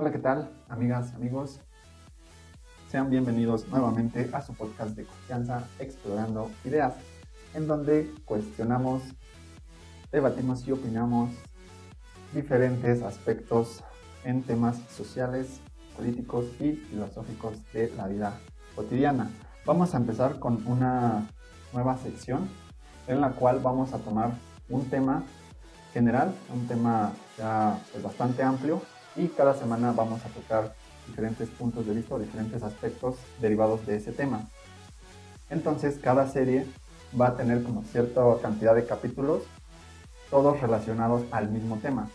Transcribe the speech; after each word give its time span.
Hola, 0.00 0.12
¿qué 0.12 0.20
tal, 0.20 0.48
amigas, 0.68 1.12
amigos? 1.14 1.58
Sean 2.88 3.10
bienvenidos 3.10 3.66
nuevamente 3.66 4.30
a 4.32 4.40
su 4.40 4.54
podcast 4.54 4.94
de 4.94 5.04
confianza 5.04 5.66
Explorando 5.80 6.52
Ideas, 6.64 6.94
en 7.52 7.66
donde 7.66 8.08
cuestionamos, 8.24 9.02
debatimos 10.12 10.68
y 10.68 10.70
opinamos 10.70 11.30
diferentes 12.32 13.02
aspectos 13.02 13.82
en 14.22 14.44
temas 14.44 14.78
sociales, 14.88 15.60
políticos 15.96 16.46
y 16.60 16.74
filosóficos 16.74 17.56
de 17.72 17.92
la 17.96 18.06
vida 18.06 18.38
cotidiana. 18.76 19.28
Vamos 19.66 19.96
a 19.96 19.96
empezar 19.96 20.38
con 20.38 20.64
una 20.68 21.26
nueva 21.72 21.98
sección 21.98 22.48
en 23.08 23.20
la 23.20 23.32
cual 23.32 23.58
vamos 23.58 23.92
a 23.92 23.98
tomar 23.98 24.30
un 24.68 24.88
tema 24.90 25.24
general, 25.92 26.32
un 26.54 26.68
tema 26.68 27.10
ya 27.36 27.76
pues, 27.90 28.04
bastante 28.04 28.44
amplio 28.44 28.80
y 29.18 29.28
cada 29.28 29.54
semana 29.54 29.92
vamos 29.92 30.24
a 30.24 30.28
tocar 30.28 30.74
diferentes 31.06 31.48
puntos 31.48 31.86
de 31.86 31.94
vista 31.94 32.14
o 32.14 32.18
diferentes 32.18 32.62
aspectos 32.62 33.16
derivados 33.40 33.84
de 33.86 33.96
ese 33.96 34.12
tema. 34.12 34.48
Entonces 35.50 35.98
cada 36.02 36.28
serie 36.28 36.66
va 37.18 37.28
a 37.28 37.36
tener 37.36 37.62
como 37.62 37.82
cierta 37.84 38.22
cantidad 38.40 38.74
de 38.74 38.86
capítulos, 38.86 39.42
todos 40.30 40.60
relacionados 40.60 41.22
al 41.30 41.50
mismo 41.50 41.78
tema. 41.78 42.08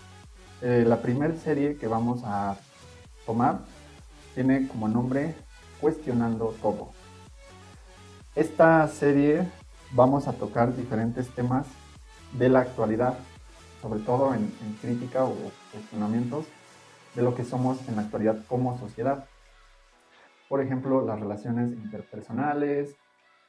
Eh, 0.62 0.86
la 0.88 1.02
primera 1.02 1.36
serie 1.36 1.78
que 1.78 1.88
vamos 1.88 2.22
a 2.24 2.58
tomar 3.26 3.60
tiene 4.34 4.68
como 4.68 4.88
nombre 4.88 5.36
Cuestionando 5.82 6.56
todo. 6.62 6.92
Esta 8.36 8.88
serie 8.88 9.46
vamos 9.92 10.30
a 10.30 10.32
tocar 10.32 10.74
diferentes 10.74 11.28
temas 11.36 11.68
de 12.32 12.48
la 12.48 12.60
actualidad, 12.62 13.20
sobre 13.82 14.00
todo 14.00 14.34
en, 14.34 14.50
crítica 14.82 15.26
o 15.26 15.36
cuestionamientos 15.74 16.46
de 17.16 17.22
lo 17.22 17.36
que 17.36 17.44
somos 17.44 17.88
en 17.88 17.96
la 17.96 18.04
actualidad 18.04 18.38
como 18.48 18.78
sociedad. 18.78 19.26
Por 20.50 20.62
ejemplo, 20.62 21.06
las 21.06 21.20
relaciones 21.20 21.72
interpersonales, 21.74 22.96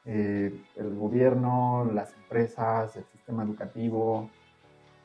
eh, 0.04 0.62
el 0.76 0.94
gobierno, 0.94 1.90
las 1.92 2.14
empresas, 2.14 2.96
el 2.96 3.04
sistema 3.06 3.42
educativo, 3.42 4.30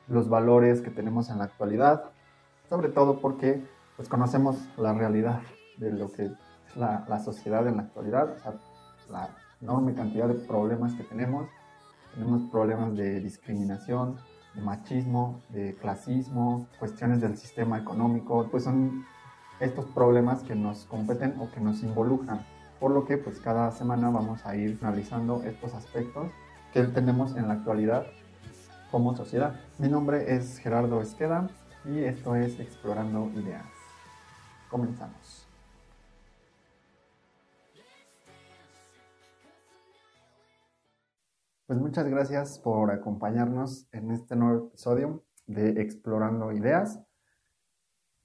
los 0.08 0.28
valores 0.28 0.80
que 0.82 0.90
tenemos 0.90 1.30
en 1.30 1.38
la 1.38 1.44
actualidad, 1.44 2.10
sobre 2.68 2.88
todo 2.88 3.20
porque 3.20 3.62
pues, 3.96 4.08
conocemos 4.08 4.56
la 4.76 4.92
realidad 4.92 5.40
de 5.78 5.92
lo 5.92 6.10
que 6.12 6.26
es 6.26 6.32
la, 6.76 7.04
la 7.08 7.18
sociedad 7.18 7.66
en 7.66 7.76
la 7.76 7.82
actualidad, 7.84 8.36
la 9.08 9.36
enorme 9.60 9.94
cantidad 9.94 10.28
de 10.28 10.34
problemas 10.34 10.94
que 10.94 11.04
tenemos. 11.04 11.48
Tenemos 12.14 12.42
problemas 12.50 12.96
de 12.96 13.20
discriminación, 13.20 14.18
de 14.54 14.62
machismo, 14.62 15.40
de 15.50 15.74
clasismo, 15.76 16.66
cuestiones 16.78 17.20
del 17.20 17.36
sistema 17.36 17.78
económico, 17.78 18.48
pues 18.50 18.64
son 18.64 19.04
estos 19.60 19.84
problemas 19.86 20.42
que 20.42 20.54
nos 20.54 20.84
competen 20.86 21.36
o 21.38 21.50
que 21.50 21.60
nos 21.60 21.82
involucran. 21.82 22.44
Por 22.78 22.92
lo 22.92 23.04
que 23.04 23.18
pues 23.18 23.40
cada 23.40 23.70
semana 23.72 24.10
vamos 24.10 24.44
a 24.46 24.56
ir 24.56 24.78
analizando 24.80 25.42
estos 25.42 25.74
aspectos 25.74 26.30
que 26.72 26.82
tenemos 26.84 27.36
en 27.36 27.48
la 27.48 27.54
actualidad 27.54 28.06
como 28.90 29.14
sociedad. 29.16 29.60
Mi 29.78 29.88
nombre 29.88 30.34
es 30.34 30.58
Gerardo 30.58 31.00
Esqueda 31.00 31.48
y 31.84 32.00
esto 32.00 32.34
es 32.36 32.58
Explorando 32.58 33.30
Ideas. 33.34 33.66
Comenzamos. 34.70 35.39
Pues 41.70 41.78
muchas 41.78 42.08
gracias 42.08 42.58
por 42.58 42.90
acompañarnos 42.90 43.86
en 43.92 44.10
este 44.10 44.34
nuevo 44.34 44.66
episodio 44.66 45.22
de 45.46 45.80
Explorando 45.80 46.50
Ideas, 46.50 46.98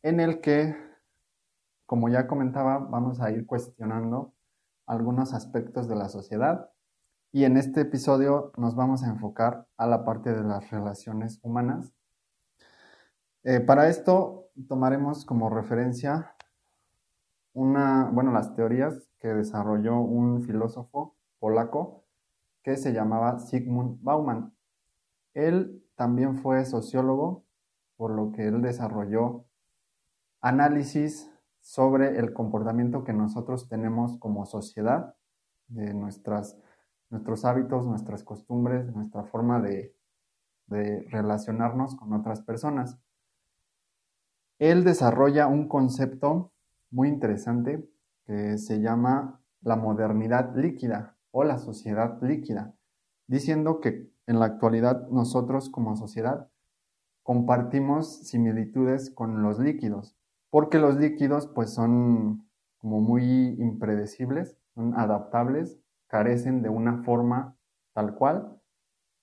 en 0.01 0.19
el 0.19 0.41
que, 0.41 0.75
como 1.85 2.09
ya 2.09 2.25
comentaba, 2.25 2.79
vamos 2.79 3.21
a 3.21 3.29
ir 3.29 3.45
cuestionando 3.45 4.33
algunos 4.87 5.35
aspectos 5.35 5.87
de 5.87 5.95
la 5.95 6.09
sociedad 6.09 6.71
y 7.31 7.43
en 7.43 7.57
este 7.57 7.81
episodio 7.81 8.51
nos 8.57 8.75
vamos 8.75 9.03
a 9.03 9.09
enfocar 9.09 9.67
a 9.77 9.85
la 9.85 10.03
parte 10.03 10.33
de 10.33 10.41
las 10.41 10.71
relaciones 10.71 11.39
humanas. 11.43 11.93
Eh, 13.43 13.59
para 13.59 13.89
esto 13.89 14.49
tomaremos 14.67 15.23
como 15.23 15.51
referencia 15.51 16.35
una, 17.53 18.09
bueno, 18.11 18.31
las 18.31 18.55
teorías 18.55 19.07
que 19.19 19.27
desarrolló 19.27 19.99
un 19.99 20.41
filósofo 20.41 21.15
polaco 21.37 22.04
que 22.65 22.77
se 22.77 22.93
llamaba 22.93 23.37
Sigmund 23.37 24.01
Bauman. 24.01 24.51
Él 25.35 25.85
también 25.93 26.39
fue 26.39 26.65
sociólogo, 26.65 27.45
por 27.95 28.09
lo 28.09 28.31
que 28.31 28.47
él 28.47 28.63
desarrolló 28.63 29.45
análisis 30.41 31.31
sobre 31.59 32.17
el 32.17 32.33
comportamiento 32.33 33.03
que 33.03 33.13
nosotros 33.13 33.69
tenemos 33.69 34.17
como 34.17 34.47
sociedad, 34.47 35.15
de 35.67 35.93
nuestras, 35.93 36.57
nuestros 37.11 37.45
hábitos, 37.45 37.85
nuestras 37.85 38.23
costumbres, 38.23 38.91
nuestra 38.95 39.23
forma 39.25 39.61
de, 39.61 39.95
de 40.65 41.05
relacionarnos 41.11 41.95
con 41.95 42.13
otras 42.13 42.41
personas. 42.41 42.97
Él 44.57 44.83
desarrolla 44.83 45.45
un 45.45 45.67
concepto 45.67 46.51
muy 46.89 47.09
interesante 47.09 47.87
que 48.25 48.57
se 48.57 48.81
llama 48.81 49.39
la 49.61 49.75
modernidad 49.75 50.55
líquida 50.55 51.14
o 51.37 51.43
la 51.43 51.57
sociedad 51.57 52.17
líquida, 52.21 52.73
diciendo 53.27 53.81
que 53.81 54.09
en 54.25 54.39
la 54.39 54.45
actualidad 54.45 55.09
nosotros 55.09 55.69
como 55.69 55.97
sociedad 55.97 56.49
compartimos 57.23 58.25
similitudes 58.25 59.11
con 59.11 59.43
los 59.43 59.59
líquidos, 59.59 60.15
porque 60.49 60.79
los 60.79 60.95
líquidos 60.95 61.47
pues 61.47 61.73
son 61.73 62.47
como 62.77 63.01
muy 63.01 63.49
impredecibles, 63.59 64.55
son 64.75 64.97
adaptables, 64.97 65.77
carecen 66.07 66.61
de 66.61 66.69
una 66.69 67.03
forma 67.03 67.57
tal 67.91 68.15
cual, 68.15 68.57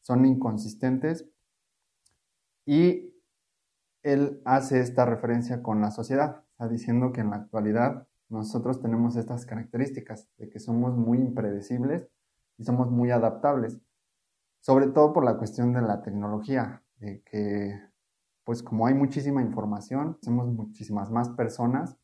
son 0.02 0.26
inconsistentes 0.26 1.26
y 2.66 3.14
él 4.02 4.42
hace 4.44 4.80
esta 4.80 5.06
referencia 5.06 5.62
con 5.62 5.80
la 5.80 5.90
sociedad, 5.90 6.44
está 6.50 6.68
diciendo 6.68 7.10
que 7.14 7.22
en 7.22 7.30
la 7.30 7.36
actualidad 7.36 8.06
nosotros 8.32 8.81
tenemos 8.81 9.16
estas 9.16 9.44
características 9.44 10.26
de 10.38 10.48
que 10.48 10.59
somos 10.59 10.97
muy 10.97 11.19
impredecibles 11.19 12.09
y 12.56 12.65
somos 12.65 12.91
muy 12.91 13.10
adaptables, 13.10 13.78
sobre 14.60 14.88
todo 14.88 15.12
por 15.12 15.25
la 15.25 15.37
cuestión 15.37 15.72
de 15.72 15.82
la 15.82 16.03
tecnología, 16.03 16.82
de 16.97 17.22
que 17.22 17.78
pues 18.44 18.62
como 18.62 18.87
hay 18.87 18.94
muchísima 18.94 19.42
información, 19.42 20.19
somos 20.22 20.48
muchísimas 20.48 21.10
más 21.10 21.28
personas, 21.31 21.97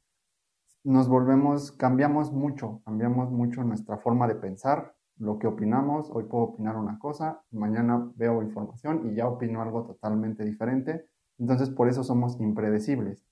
nos 0.84 1.09
volvemos, 1.09 1.72
cambiamos 1.72 2.33
mucho, 2.33 2.83
cambiamos 2.84 3.31
mucho 3.31 3.65
nuestra 3.65 3.99
forma 3.99 4.28
de 4.28 4.37
pensar, 4.37 4.94
lo 5.17 5.38
que 5.38 5.49
opinamos, 5.49 6.11
hoy 6.12 6.25
puedo 6.25 6.44
opinar 6.44 6.77
una 6.77 6.99
cosa, 6.99 7.43
mañana 7.50 8.12
veo 8.15 8.43
información 8.43 9.11
y 9.11 9.15
ya 9.15 9.27
opino 9.27 9.62
algo 9.62 9.84
totalmente 9.84 10.44
diferente, 10.44 11.09
entonces 11.38 11.71
por 11.71 11.88
eso 11.88 12.05
somos 12.05 12.38
impredecibles, 12.38 13.25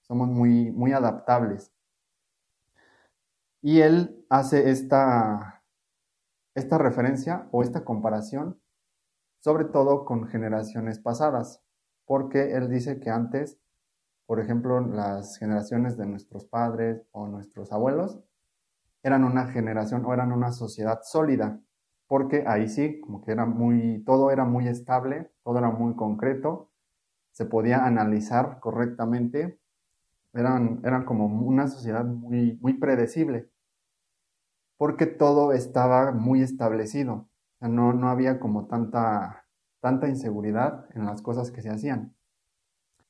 somos 0.00 0.28
muy, 0.28 0.70
muy 0.70 0.92
adaptables. 0.92 1.72
Y 3.62 3.80
él 3.80 4.24
hace 4.30 4.70
esta, 4.70 5.62
esta 6.54 6.78
referencia 6.78 7.48
o 7.52 7.62
esta 7.62 7.84
comparación, 7.84 8.60
sobre 9.42 9.64
todo 9.66 10.04
con 10.04 10.26
generaciones 10.26 10.98
pasadas, 10.98 11.62
porque 12.06 12.52
él 12.52 12.70
dice 12.70 13.00
que 13.00 13.10
antes, 13.10 13.58
por 14.26 14.40
ejemplo, 14.40 14.80
las 14.80 15.36
generaciones 15.38 15.96
de 15.96 16.06
nuestros 16.06 16.46
padres 16.46 17.06
o 17.12 17.26
nuestros 17.26 17.72
abuelos, 17.72 18.20
eran 19.02 19.24
una 19.24 19.46
generación 19.46 20.04
o 20.04 20.12
eran 20.12 20.32
una 20.32 20.52
sociedad 20.52 21.00
sólida, 21.02 21.60
porque 22.06 22.44
ahí 22.46 22.68
sí, 22.68 23.00
como 23.00 23.22
que 23.22 23.32
era 23.32 23.46
muy, 23.46 24.02
todo 24.04 24.30
era 24.30 24.44
muy 24.44 24.68
estable, 24.68 25.30
todo 25.42 25.58
era 25.58 25.70
muy 25.70 25.94
concreto, 25.96 26.70
se 27.30 27.44
podía 27.44 27.84
analizar 27.84 28.58
correctamente 28.60 29.60
eran, 30.32 30.80
eran 30.84 31.04
como 31.04 31.26
una 31.26 31.66
sociedad 31.68 32.04
muy, 32.04 32.58
muy 32.60 32.74
predecible, 32.74 33.50
porque 34.78 35.06
todo 35.06 35.52
estaba 35.52 36.12
muy 36.12 36.42
establecido. 36.42 37.28
no, 37.60 37.92
no 37.92 38.08
había 38.08 38.40
como 38.40 38.66
tanta, 38.66 39.46
tanta 39.80 40.08
inseguridad 40.08 40.86
en 40.94 41.04
las 41.04 41.20
cosas 41.22 41.50
que 41.50 41.62
se 41.62 41.70
hacían. 41.70 42.16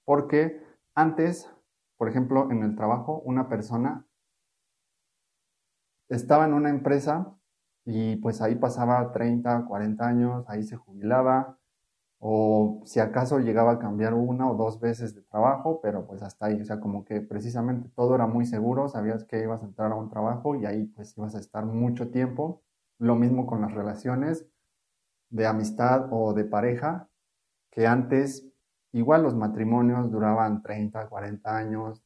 Porque 0.05 0.61
antes, 0.95 1.49
por 1.97 2.09
ejemplo, 2.09 2.51
en 2.51 2.63
el 2.65 2.75
trabajo, 2.75 3.21
una 3.25 3.49
persona 3.49 4.07
estaba 6.09 6.47
en 6.47 6.55
una 6.55 6.71
empresa 6.71 7.37
y 7.85 8.17
pues 8.17 8.43
ahí 8.43 8.57
pasaba 8.57 9.13
30, 9.13 9.67
40 9.67 10.07
años, 10.07 10.45
ahí 10.49 10.65
se 10.65 10.77
jubilaba, 10.77 11.60
o 12.23 12.83
si 12.85 13.01
acaso 13.01 13.39
llegaba 13.39 13.73
a 13.73 13.79
cambiar 13.79 14.13
una 14.13 14.51
o 14.51 14.55
dos 14.55 14.79
veces 14.79 15.15
de 15.15 15.23
trabajo, 15.23 15.81
pero 15.83 16.07
pues 16.07 16.23
hasta 16.23 16.47
ahí, 16.47 16.61
o 16.61 16.65
sea, 16.67 16.79
como 16.79 17.05
que 17.05 17.23
precisamente 17.23 17.89
todo 17.97 18.15
era 18.15 18.27
muy 18.27 18.45
seguro, 18.45 18.89
sabías 18.89 19.25
que 19.25 19.43
ibas 19.43 19.63
a 19.63 19.67
entrar 19.67 19.91
a 19.91 19.95
un 19.97 20.11
trabajo 20.11 20.55
y 20.55 20.67
ahí 20.67 20.85
pues 20.85 21.17
ibas 21.17 21.35
a 21.35 21.41
estar 21.41 21.65
mucho 21.65 22.11
tiempo. 22.11 22.63
Lo 22.99 23.17
mismo 23.17 23.47
con 23.47 23.63
las 23.63 23.73
relaciones 23.73 24.47
de 25.31 25.47
amistad 25.47 26.09
o 26.11 26.35
de 26.35 26.45
pareja, 26.45 27.09
que 27.71 27.87
antes 27.87 28.47
igual 28.93 29.23
los 29.23 29.35
matrimonios 29.35 30.11
duraban 30.11 30.63
30, 30.63 31.09
40 31.09 31.57
años, 31.57 32.03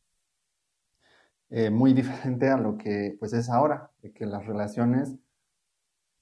eh, 1.51 1.71
muy 1.71 1.93
diferente 1.93 2.51
a 2.51 2.57
lo 2.57 2.79
que 2.79 3.17
pues 3.19 3.33
es 3.33 3.51
ahora, 3.51 3.91
de 4.01 4.13
que 4.13 4.27
las 4.27 4.47
relaciones, 4.47 5.17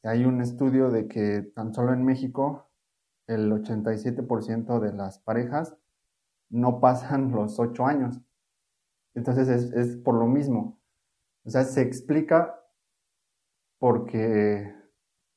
hay 0.02 0.24
un 0.24 0.40
estudio 0.40 0.90
de 0.90 1.08
que 1.08 1.42
tan 1.42 1.74
solo 1.74 1.92
en 1.92 2.04
México 2.04 2.71
el 3.34 3.50
87% 3.50 4.81
de 4.81 4.93
las 4.93 5.19
parejas 5.19 5.76
no 6.49 6.81
pasan 6.81 7.32
los 7.32 7.58
8 7.58 7.87
años. 7.87 8.20
Entonces 9.14 9.49
es, 9.49 9.73
es 9.73 9.96
por 9.96 10.14
lo 10.14 10.26
mismo. 10.26 10.81
O 11.44 11.50
sea, 11.50 11.64
se 11.64 11.82
explica 11.82 12.58
porque 13.79 14.73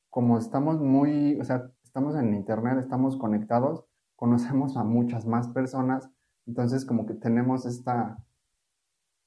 como 0.08 0.38
estamos 0.38 0.80
muy, 0.80 1.38
o 1.40 1.44
sea, 1.44 1.70
estamos 1.82 2.14
en 2.16 2.32
internet, 2.34 2.78
estamos 2.78 3.16
conectados, 3.16 3.84
conocemos 4.14 4.76
a 4.76 4.84
muchas 4.84 5.26
más 5.26 5.48
personas, 5.48 6.08
entonces 6.46 6.84
como 6.84 7.06
que 7.06 7.14
tenemos 7.14 7.66
esta, 7.66 8.22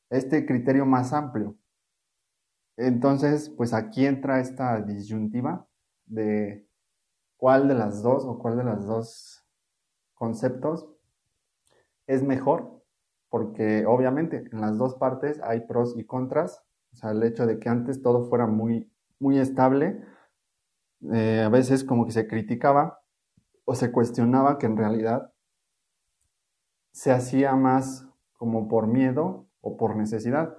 este 0.09 0.45
criterio 0.45 0.85
más 0.85 1.13
amplio. 1.13 1.57
Entonces, 2.77 3.49
pues 3.49 3.73
aquí 3.73 4.05
entra 4.05 4.39
esta 4.39 4.81
disyuntiva 4.81 5.67
de 6.05 6.68
cuál 7.39 7.69
de 7.69 7.73
las 7.73 8.03
dos 8.03 8.25
o 8.25 8.37
cuál 8.37 8.57
de 8.57 8.65
las 8.65 8.85
dos 8.85 9.45
conceptos 10.13 10.89
es 12.05 12.21
mejor, 12.21 12.83
porque 13.29 13.85
obviamente 13.85 14.49
en 14.51 14.59
las 14.59 14.77
dos 14.77 14.95
partes 14.95 15.39
hay 15.41 15.61
pros 15.61 15.97
y 15.97 16.03
contras, 16.03 16.61
o 16.91 16.97
sea, 16.97 17.11
el 17.11 17.23
hecho 17.23 17.45
de 17.45 17.57
que 17.57 17.69
antes 17.69 18.01
todo 18.01 18.27
fuera 18.27 18.45
muy, 18.45 18.91
muy 19.19 19.39
estable, 19.39 20.03
eh, 21.13 21.43
a 21.45 21.47
veces 21.47 21.85
como 21.85 22.05
que 22.05 22.11
se 22.11 22.27
criticaba 22.27 22.99
o 23.63 23.73
se 23.73 23.93
cuestionaba 23.93 24.57
que 24.57 24.65
en 24.65 24.75
realidad 24.75 25.31
se 26.91 27.13
hacía 27.13 27.55
más 27.55 28.05
como 28.33 28.67
por 28.67 28.87
miedo 28.87 29.47
o 29.61 29.77
por 29.77 29.95
necesidad, 29.95 30.57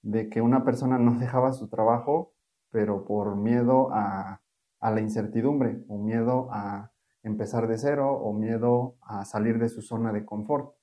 de 0.00 0.30
que 0.30 0.40
una 0.40 0.64
persona 0.64 0.98
no 0.98 1.14
dejaba 1.18 1.52
su 1.52 1.68
trabajo, 1.68 2.32
pero 2.70 3.04
por 3.04 3.36
miedo 3.36 3.90
a, 3.92 4.40
a 4.84 4.90
la 4.90 5.00
incertidumbre 5.00 5.82
o 5.88 5.96
miedo 5.96 6.48
a 6.52 6.92
empezar 7.22 7.68
de 7.68 7.78
cero 7.78 8.12
o 8.12 8.34
miedo 8.34 8.98
a 9.00 9.24
salir 9.24 9.58
de 9.58 9.70
su 9.70 9.80
zona 9.80 10.12
de 10.12 10.26
confort. 10.26 10.74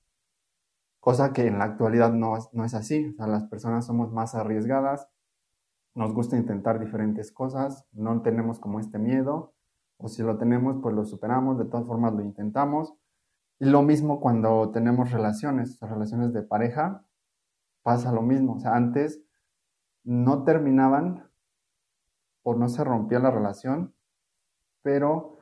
Cosa 0.99 1.33
que 1.33 1.45
en 1.45 1.59
la 1.59 1.65
actualidad 1.65 2.11
no, 2.11 2.35
es 2.35 2.73
así. 2.73 3.09
O 3.09 3.13
sea, 3.13 3.27
las 3.27 3.43
personas 3.43 3.85
somos 3.85 4.11
más 4.11 4.33
arriesgadas, 4.33 5.07
nos 5.93 6.15
gusta 6.15 6.35
intentar 6.35 6.79
diferentes 6.79 7.31
cosas, 7.31 7.85
no 7.91 8.23
tenemos 8.23 8.59
como 8.59 8.79
este 8.79 8.97
miedo, 8.97 9.53
o 9.97 10.07
si 10.07 10.23
lo 10.23 10.39
tenemos, 10.39 10.77
pues 10.81 10.95
lo 10.95 11.05
superamos, 11.05 11.59
de 11.59 11.65
todas 11.65 11.85
formas 11.85 12.13
lo 12.13 12.23
intentamos. 12.23 12.95
Y 13.59 13.65
lo 13.65 13.83
mismo 13.83 14.19
cuando 14.19 14.71
tenemos 14.71 15.11
relaciones, 15.11 15.79
relaciones 15.79 16.33
de 16.33 16.41
pareja, 16.41 17.05
pasa 17.83 18.11
lo 18.11 18.23
mismo. 18.23 18.55
O 18.55 18.59
sea, 18.59 18.75
antes 18.75 19.23
no 20.03 20.43
terminaban 20.43 21.30
o 22.43 22.55
no 22.55 22.69
se 22.69 22.83
rompía 22.83 23.19
la 23.19 23.31
relación, 23.31 23.93
pero 24.81 25.37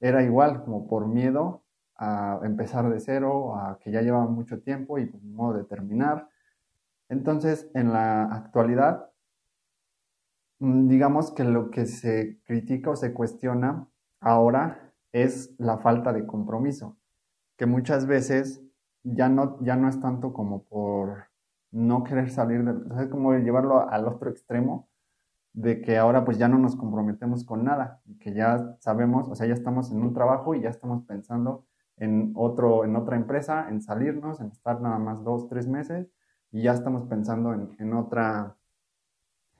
era 0.00 0.22
igual, 0.22 0.62
como 0.64 0.86
por 0.86 1.06
miedo 1.06 1.62
a 1.96 2.40
empezar 2.42 2.90
de 2.90 3.00
cero, 3.00 3.56
a 3.56 3.78
que 3.78 3.90
ya 3.90 4.02
llevaba 4.02 4.26
mucho 4.26 4.60
tiempo 4.60 4.98
y 4.98 5.06
por 5.06 5.22
modo 5.22 5.58
de 5.58 5.64
terminar. 5.64 6.28
Entonces, 7.08 7.70
en 7.74 7.92
la 7.92 8.24
actualidad, 8.24 9.10
mm, 10.58 10.88
digamos 10.88 11.30
que 11.32 11.44
lo 11.44 11.70
que 11.70 11.86
se 11.86 12.40
critica 12.44 12.90
o 12.90 12.96
se 12.96 13.14
cuestiona 13.14 13.88
ahora 14.20 14.92
es 15.12 15.54
la 15.58 15.78
falta 15.78 16.12
de 16.12 16.26
compromiso, 16.26 16.96
que 17.56 17.66
muchas 17.66 18.06
veces 18.06 18.62
ya 19.04 19.28
no, 19.28 19.58
ya 19.60 19.76
no 19.76 19.88
es 19.88 20.00
tanto 20.00 20.32
como 20.32 20.64
por 20.64 21.26
no 21.70 22.04
querer 22.04 22.30
salir 22.30 22.64
de, 22.64 23.02
es 23.04 23.08
como 23.10 23.34
llevarlo 23.34 23.88
al 23.88 24.06
otro 24.06 24.30
extremo 24.30 24.88
de 25.54 25.80
que 25.80 25.96
ahora 25.96 26.24
pues 26.24 26.36
ya 26.36 26.48
no 26.48 26.58
nos 26.58 26.76
comprometemos 26.76 27.44
con 27.44 27.64
nada, 27.64 28.02
que 28.20 28.34
ya 28.34 28.76
sabemos, 28.80 29.28
o 29.28 29.34
sea, 29.34 29.46
ya 29.46 29.54
estamos 29.54 29.90
en 29.92 30.02
un 30.02 30.12
trabajo 30.12 30.54
y 30.54 30.60
ya 30.60 30.68
estamos 30.68 31.04
pensando 31.04 31.64
en 31.96 32.32
otro, 32.34 32.84
en 32.84 32.96
otra 32.96 33.16
empresa, 33.16 33.68
en 33.70 33.80
salirnos, 33.80 34.40
en 34.40 34.48
estar 34.48 34.80
nada 34.80 34.98
más 34.98 35.22
dos, 35.22 35.48
tres 35.48 35.68
meses 35.68 36.08
y 36.50 36.62
ya 36.62 36.72
estamos 36.72 37.04
pensando 37.04 37.54
en, 37.54 37.74
en 37.78 37.94
otra, 37.94 38.56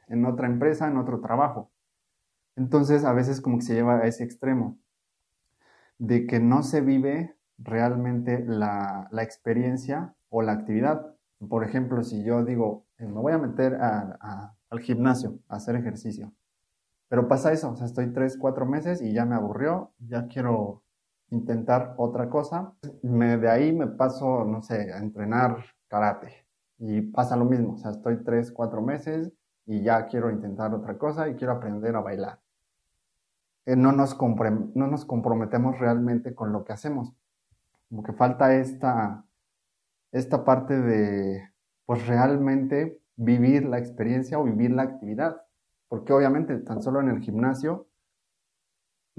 en 0.09 0.27
otra 0.27 0.49
empresa, 0.49 0.89
en 0.89 0.97
otro 0.97 1.21
trabajo. 1.21 1.71
Entonces 2.57 3.05
a 3.05 3.13
veces 3.13 3.41
como 3.41 3.59
que 3.59 3.65
se 3.65 3.75
lleva 3.75 3.99
a 3.99 4.07
ese 4.07 4.25
extremo 4.25 4.79
de 5.99 6.27
que 6.27 6.41
no 6.41 6.65
se 6.65 6.81
vive 6.81 7.37
realmente 7.57 8.45
la, 8.45 9.09
la 9.13 9.23
experiencia 9.23 10.15
o 10.29 10.43
la 10.43 10.53
actividad 10.53 11.15
por 11.49 11.65
ejemplo, 11.65 12.03
si 12.03 12.23
yo 12.23 12.45
digo, 12.45 12.87
me 12.99 13.13
voy 13.13 13.33
a 13.33 13.39
meter 13.39 13.79
al 13.81 14.81
gimnasio 14.81 15.39
a 15.49 15.57
hacer 15.57 15.77
ejercicio, 15.77 16.33
pero 17.09 17.29
pasa 17.29 17.53
eso, 17.53 17.71
o 17.71 17.77
sea, 17.77 17.87
estoy 17.87 18.13
tres, 18.13 18.37
cuatro 18.39 18.67
meses 18.67 19.03
y 19.03 19.13
ya 19.13 19.25
me 19.25 19.35
aburrió, 19.35 19.93
ya 19.99 20.27
quiero 20.27 20.83
intentar 21.31 21.95
otra 21.97 22.29
cosa, 22.29 22.75
me, 23.03 23.37
de 23.37 23.51
ahí 23.51 23.73
me 23.73 23.87
paso, 23.87 24.45
no 24.45 24.63
sé, 24.63 24.93
a 24.93 24.99
entrenar 24.99 25.65
karate. 25.89 26.47
Y 26.79 27.03
pasa 27.03 27.37
lo 27.37 27.45
mismo, 27.45 27.75
o 27.75 27.79
sea, 27.79 27.93
estoy 27.93 28.23
tres, 28.25 28.51
cuatro 28.53 28.83
meses 28.83 29.33
y 29.67 29.83
ya 29.83 30.07
quiero 30.07 30.31
intentar 30.31 30.75
otra 30.75 30.99
cosa 30.99 31.29
y 31.29 31.35
quiero 31.35 31.53
aprender 31.53 31.95
a 31.97 32.01
bailar. 32.01 32.41
Eh, 33.67 33.77
no, 33.77 33.93
nos 33.93 34.19
no 34.21 34.87
nos 34.87 35.05
comprometemos 35.05 35.79
realmente 35.79 36.35
con 36.35 36.53
lo 36.53 36.65
que 36.65 36.73
hacemos, 36.73 37.15
como 37.89 38.03
que 38.03 38.13
falta 38.13 38.55
esta 38.55 39.25
esta 40.15 40.45
parte 40.45 40.81
de, 40.81 41.43
pues 41.87 42.07
realmente 42.07 43.01
vivir 43.17 43.65
la 43.67 43.79
experiencia 43.79 44.39
o 44.39 44.45
vivir 44.45 44.71
la 44.71 44.83
actividad. 44.83 45.43
Porque 45.89 46.13
obviamente 46.13 46.57
tan 46.59 46.83
solo 46.83 47.01
en 47.01 47.09
el 47.09 47.21
gimnasio, 47.21 47.89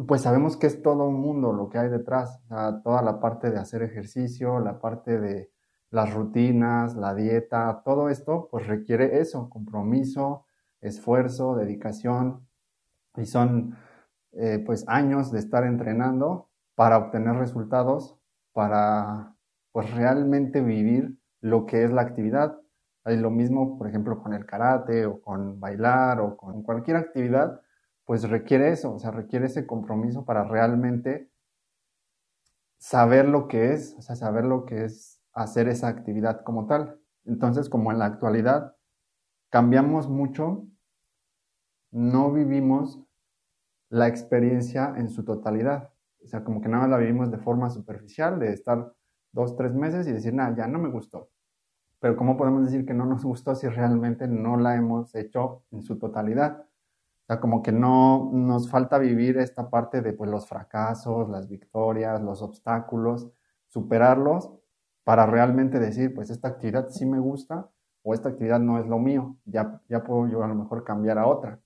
pues 0.07 0.21
sabemos 0.21 0.57
que 0.57 0.67
es 0.67 0.81
todo 0.81 1.07
un 1.07 1.21
mundo 1.21 1.53
lo 1.53 1.69
que 1.69 1.77
hay 1.77 1.89
detrás, 1.89 2.41
toda 2.83 3.01
la 3.01 3.19
parte 3.19 3.49
de 3.49 3.59
hacer 3.59 3.81
ejercicio, 3.81 4.59
la 4.59 4.79
parte 4.79 5.19
de 5.19 5.51
las 5.89 6.13
rutinas, 6.13 6.95
la 6.95 7.15
dieta, 7.15 7.81
todo 7.85 8.09
esto 8.09 8.49
pues 8.51 8.67
requiere 8.67 9.19
eso, 9.19 9.49
compromiso, 9.49 10.45
esfuerzo, 10.81 11.55
dedicación 11.55 12.45
y 13.15 13.25
son 13.25 13.77
eh, 14.33 14.61
pues 14.65 14.83
años 14.87 15.31
de 15.31 15.39
estar 15.39 15.63
entrenando 15.63 16.49
para 16.75 16.97
obtener 16.97 17.35
resultados, 17.37 18.17
para 18.51 19.33
pues 19.71 19.89
realmente 19.93 20.59
vivir 20.59 21.17
lo 21.41 21.65
que 21.65 21.83
es 21.83 21.91
la 21.91 22.01
actividad. 22.01 22.59
Hay 23.03 23.17
lo 23.17 23.29
mismo, 23.29 23.77
por 23.77 23.87
ejemplo, 23.87 24.21
con 24.21 24.33
el 24.33 24.45
karate 24.45 25.05
o 25.05 25.21
con 25.21 25.59
bailar 25.59 26.19
o 26.19 26.35
con 26.37 26.63
cualquier 26.63 26.97
actividad, 26.97 27.61
pues 28.05 28.29
requiere 28.29 28.69
eso, 28.69 28.93
o 28.93 28.99
sea, 28.99 29.11
requiere 29.11 29.47
ese 29.47 29.65
compromiso 29.65 30.25
para 30.25 30.43
realmente 30.43 31.31
saber 32.77 33.27
lo 33.27 33.47
que 33.47 33.73
es, 33.73 33.95
o 33.97 34.01
sea, 34.01 34.15
saber 34.15 34.45
lo 34.45 34.65
que 34.65 34.85
es 34.85 35.21
hacer 35.33 35.67
esa 35.67 35.87
actividad 35.87 36.43
como 36.43 36.67
tal. 36.67 36.99
Entonces, 37.25 37.69
como 37.69 37.91
en 37.91 37.99
la 37.99 38.05
actualidad 38.05 38.75
cambiamos 39.49 40.09
mucho, 40.09 40.67
no 41.91 42.31
vivimos 42.31 43.01
la 43.89 44.07
experiencia 44.07 44.93
en 44.97 45.09
su 45.09 45.23
totalidad. 45.23 45.91
O 46.23 46.27
sea, 46.27 46.43
como 46.43 46.61
que 46.61 46.69
nada 46.69 46.83
más 46.83 46.91
la 46.91 46.97
vivimos 46.97 47.31
de 47.31 47.37
forma 47.37 47.69
superficial, 47.69 48.39
de 48.39 48.51
estar 48.51 48.93
dos, 49.35 49.55
tres 49.55 49.75
meses 49.75 50.07
y 50.07 50.13
decir, 50.13 50.33
nada, 50.33 50.55
ya 50.55 50.67
no 50.67 50.79
me 50.79 50.89
gustó. 50.89 51.29
Pero 51.99 52.15
¿cómo 52.15 52.37
podemos 52.37 52.63
decir 52.65 52.85
que 52.85 52.93
no 52.93 53.05
nos 53.05 53.23
gustó 53.23 53.53
si 53.53 53.67
realmente 53.67 54.27
no 54.27 54.57
la 54.57 54.75
hemos 54.75 55.13
hecho 55.13 55.63
en 55.71 55.83
su 55.83 55.99
totalidad? 55.99 56.61
O 56.61 57.25
sea, 57.27 57.39
como 57.39 57.61
que 57.61 57.71
no 57.71 58.31
nos 58.31 58.69
falta 58.69 58.97
vivir 58.97 59.37
esta 59.37 59.69
parte 59.69 60.01
de 60.01 60.13
pues, 60.13 60.29
los 60.29 60.47
fracasos, 60.47 61.29
las 61.29 61.47
victorias, 61.47 62.21
los 62.21 62.41
obstáculos, 62.41 63.29
superarlos 63.67 64.51
para 65.03 65.25
realmente 65.25 65.79
decir, 65.79 66.13
pues 66.15 66.29
esta 66.29 66.47
actividad 66.47 66.89
sí 66.89 67.05
me 67.05 67.19
gusta 67.19 67.69
o 68.03 68.13
esta 68.13 68.29
actividad 68.29 68.59
no 68.59 68.79
es 68.79 68.87
lo 68.87 68.99
mío, 68.99 69.35
ya, 69.45 69.81
ya 69.89 70.03
puedo 70.03 70.27
yo 70.27 70.43
a 70.43 70.47
lo 70.47 70.55
mejor 70.55 70.83
cambiar 70.83 71.17
a 71.17 71.27
otra. 71.27 71.59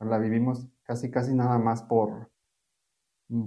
La 0.00 0.18
vivimos 0.18 0.66
casi, 0.82 1.10
casi 1.10 1.34
nada 1.34 1.58
más 1.58 1.82
por, 1.82 2.30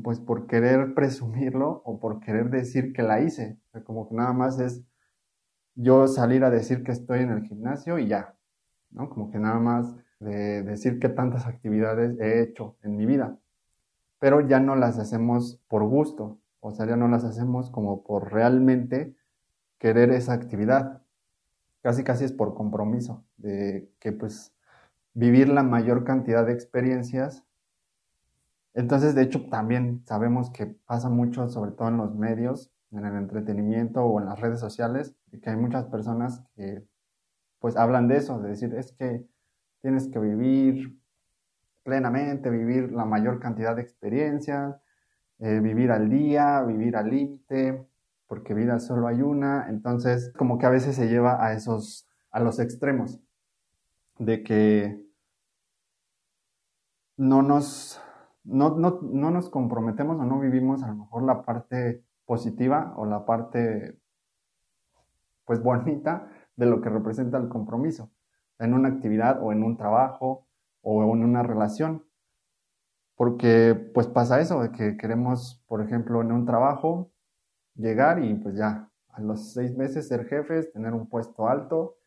pues 0.04 0.20
por 0.20 0.48
querer 0.48 0.94
presumirlo 0.94 1.82
o 1.86 2.00
por 2.00 2.20
querer 2.20 2.50
decir 2.50 2.94
que 2.94 3.04
la 3.04 3.22
hice. 3.22 3.58
como 3.86 4.08
que 4.08 4.16
nada 4.16 4.34
más 4.34 4.60
es 4.60 4.84
yo 5.76 6.08
salir 6.08 6.44
a 6.44 6.50
decir 6.50 6.84
que 6.84 6.92
estoy 6.92 7.20
en 7.20 7.30
el 7.30 7.44
gimnasio 7.44 8.00
y 8.00 8.08
ya, 8.08 8.36
¿no? 8.90 9.10
Como 9.10 9.30
que 9.30 9.38
nada 9.38 9.60
más 9.60 9.96
de 10.20 10.64
decir 10.64 11.00
qué 11.00 11.10
tantas 11.10 11.46
actividades 11.46 12.20
he 12.20 12.42
hecho 12.42 12.76
en 12.82 12.98
mi 12.98 13.06
vida. 13.06 13.38
Pero 14.20 14.42
ya 14.42 14.60
no 14.60 14.76
las 14.76 14.98
hacemos 14.98 15.62
por 15.68 15.84
gusto, 15.84 16.40
o 16.60 16.72
sea, 16.72 16.88
ya 16.88 16.96
no 16.96 17.08
las 17.08 17.24
hacemos 17.24 17.70
como 17.70 18.04
por 18.04 18.34
realmente 18.34 19.16
querer 19.78 20.10
esa 20.10 20.34
actividad. 20.34 21.04
Casi 21.84 22.04
casi 22.04 22.26
es 22.26 22.34
por 22.34 22.56
compromiso, 22.56 23.24
de 23.38 23.92
que 24.00 24.12
pues 24.12 24.54
vivir 25.14 25.50
la 25.50 25.62
mayor 25.62 26.04
cantidad 26.04 26.46
de 26.46 26.54
experiencias 26.54 27.44
entonces, 28.78 29.16
de 29.16 29.24
hecho, 29.24 29.50
también 29.50 30.04
sabemos 30.06 30.52
que 30.52 30.68
pasa 30.68 31.10
mucho, 31.10 31.50
sobre 31.50 31.72
todo 31.72 31.88
en 31.88 31.98
los 31.98 32.14
medios, 32.14 32.72
en 32.92 33.06
el 33.06 33.16
entretenimiento 33.16 34.04
o 34.04 34.20
en 34.20 34.28
las 34.28 34.40
redes 34.40 34.60
sociales, 34.60 35.16
que 35.42 35.50
hay 35.50 35.58
muchas 35.58 35.86
personas 35.86 36.44
que 36.56 36.86
pues 37.58 37.76
hablan 37.76 38.08
de 38.08 38.18
eso, 38.18 38.40
de 38.40 38.50
decir, 38.50 38.76
es 38.76 38.92
que 38.92 39.26
tienes 39.82 40.08
que 40.08 40.20
vivir 40.20 40.96
plenamente, 41.82 42.52
vivir 42.52 42.92
la 42.92 43.04
mayor 43.04 43.40
cantidad 43.40 43.76
de 43.76 43.82
experiencias, 43.82 44.80
eh, 45.40 45.60
vivir 45.60 45.92
al 45.92 46.08
día, 46.08 46.62
vivir 46.62 46.98
al 46.98 47.10
límite, 47.10 47.84
porque 48.28 48.54
vida 48.54 48.80
solo 48.80 49.08
hay 49.08 49.24
una, 49.24 49.70
entonces 49.70 50.32
como 50.38 50.60
que 50.60 50.68
a 50.68 50.70
veces 50.70 50.96
se 50.96 51.08
lleva 51.08 51.44
a 51.44 51.54
esos, 51.54 52.08
a 52.30 52.42
los 52.42 52.60
extremos, 52.60 53.20
de 54.20 54.44
que 54.44 55.04
no 57.16 57.42
nos, 57.42 58.00
no, 58.48 58.78
no, 58.78 59.00
no 59.02 59.32
nos 59.32 59.50
comprometemos 59.50 60.18
o 60.18 60.24
no 60.24 60.40
vivimos 60.40 60.84
a 60.84 60.88
lo 60.88 60.96
mejor 60.96 61.24
la 61.24 61.44
parte 61.44 62.04
positiva 62.26 62.94
o 62.98 63.06
la 63.06 63.26
parte 63.26 64.00
pues 65.46 65.62
bonita 65.62 66.30
de 66.56 66.66
lo 66.66 66.82
que 66.82 66.90
representa 66.90 67.38
el 67.38 67.50
compromiso 67.50 68.12
en 68.60 68.74
una 68.74 68.90
actividad 68.90 69.42
o 69.42 69.52
en 69.52 69.64
un 69.64 69.78
trabajo 69.78 70.48
o 70.82 71.04
en 71.14 71.24
una 71.24 71.44
relación. 71.44 72.04
Porque 73.16 73.76
pues 73.94 74.08
pasa 74.08 74.40
eso, 74.40 74.62
de 74.62 74.72
que 74.72 74.98
queremos, 74.98 75.64
por 75.68 75.82
ejemplo, 75.82 76.22
en 76.22 76.32
un 76.32 76.46
trabajo 76.46 77.12
llegar 77.76 78.24
y 78.24 78.34
pues 78.36 78.56
ya, 78.56 78.90
a 79.10 79.22
los 79.22 79.54
seis 79.54 79.76
meses 79.76 80.08
ser 80.08 80.26
jefes, 80.26 80.72
tener 80.72 80.94
un 80.94 81.08
puesto 81.08 81.48
alto, 81.48 81.98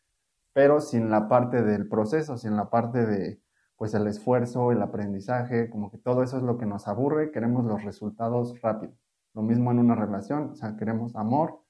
pero 0.52 0.80
sin 0.80 1.10
la 1.10 1.28
parte 1.28 1.62
del 1.62 1.88
proceso, 1.88 2.36
sin 2.36 2.56
la 2.56 2.70
parte 2.70 3.06
de 3.06 3.40
pues 3.80 3.94
el 3.94 4.06
esfuerzo, 4.08 4.72
el 4.72 4.82
aprendizaje, 4.82 5.70
como 5.70 5.90
que 5.90 5.96
todo 5.96 6.22
eso 6.22 6.36
es 6.36 6.42
lo 6.42 6.58
que 6.58 6.66
nos 6.66 6.86
aburre, 6.86 7.30
queremos 7.30 7.64
los 7.64 7.82
resultados 7.82 8.60
rápidos. 8.60 8.94
Lo 9.32 9.40
mismo 9.40 9.70
en 9.70 9.78
una 9.78 9.94
relación, 9.94 10.50
o 10.50 10.54
sea, 10.54 10.76
queremos 10.76 11.16
amor, 11.16 11.62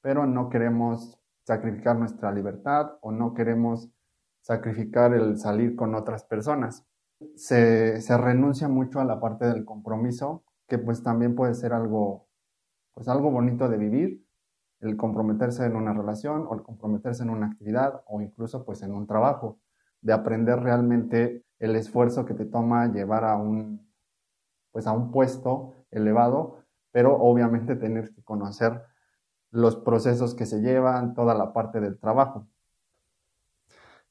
pero 0.00 0.24
no 0.24 0.48
queremos 0.48 1.20
sacrificar 1.42 1.98
nuestra 1.98 2.32
libertad 2.32 2.92
o 3.02 3.12
no 3.12 3.34
queremos 3.34 3.90
sacrificar 4.40 5.12
el 5.12 5.36
salir 5.36 5.76
con 5.76 5.94
otras 5.94 6.24
personas. 6.24 6.86
Se, 7.34 8.00
se, 8.00 8.16
renuncia 8.16 8.66
mucho 8.68 8.98
a 9.00 9.04
la 9.04 9.20
parte 9.20 9.44
del 9.44 9.66
compromiso, 9.66 10.44
que 10.68 10.78
pues 10.78 11.02
también 11.02 11.34
puede 11.34 11.52
ser 11.52 11.74
algo, 11.74 12.28
pues 12.94 13.08
algo 13.08 13.30
bonito 13.30 13.68
de 13.68 13.76
vivir, 13.76 14.26
el 14.80 14.96
comprometerse 14.96 15.66
en 15.66 15.76
una 15.76 15.92
relación 15.92 16.46
o 16.48 16.54
el 16.54 16.62
comprometerse 16.62 17.24
en 17.24 17.28
una 17.28 17.48
actividad 17.48 18.04
o 18.06 18.22
incluso 18.22 18.64
pues 18.64 18.80
en 18.80 18.94
un 18.94 19.06
trabajo, 19.06 19.60
de 20.00 20.14
aprender 20.14 20.60
realmente 20.60 21.44
el 21.58 21.76
esfuerzo 21.76 22.24
que 22.24 22.34
te 22.34 22.44
toma 22.44 22.86
llevar 22.92 23.24
a 23.24 23.36
un, 23.36 23.86
pues 24.70 24.86
a 24.86 24.92
un 24.92 25.10
puesto 25.10 25.74
elevado, 25.90 26.64
pero 26.92 27.16
obviamente 27.16 27.76
tener 27.76 28.12
que 28.14 28.22
conocer 28.22 28.82
los 29.50 29.76
procesos 29.76 30.34
que 30.34 30.46
se 30.46 30.60
llevan, 30.60 31.14
toda 31.14 31.34
la 31.34 31.52
parte 31.52 31.80
del 31.80 31.98
trabajo. 31.98 32.46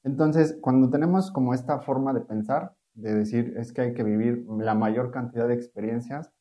Entonces, 0.04 0.58
cuando 0.62 0.90
tenemos 0.90 1.32
como 1.32 1.54
esta 1.54 1.80
forma 1.80 2.14
de 2.14 2.22
pensar, 2.22 2.76
de 2.94 3.14
decir 3.14 3.54
es 3.58 3.72
que 3.72 3.82
hay 3.82 3.94
que 3.94 4.04
vivir 4.04 4.46
la 4.50 4.74
mayor 4.74 5.12
cantidad 5.12 5.48
de 5.48 5.54
experiencias, 5.54 6.32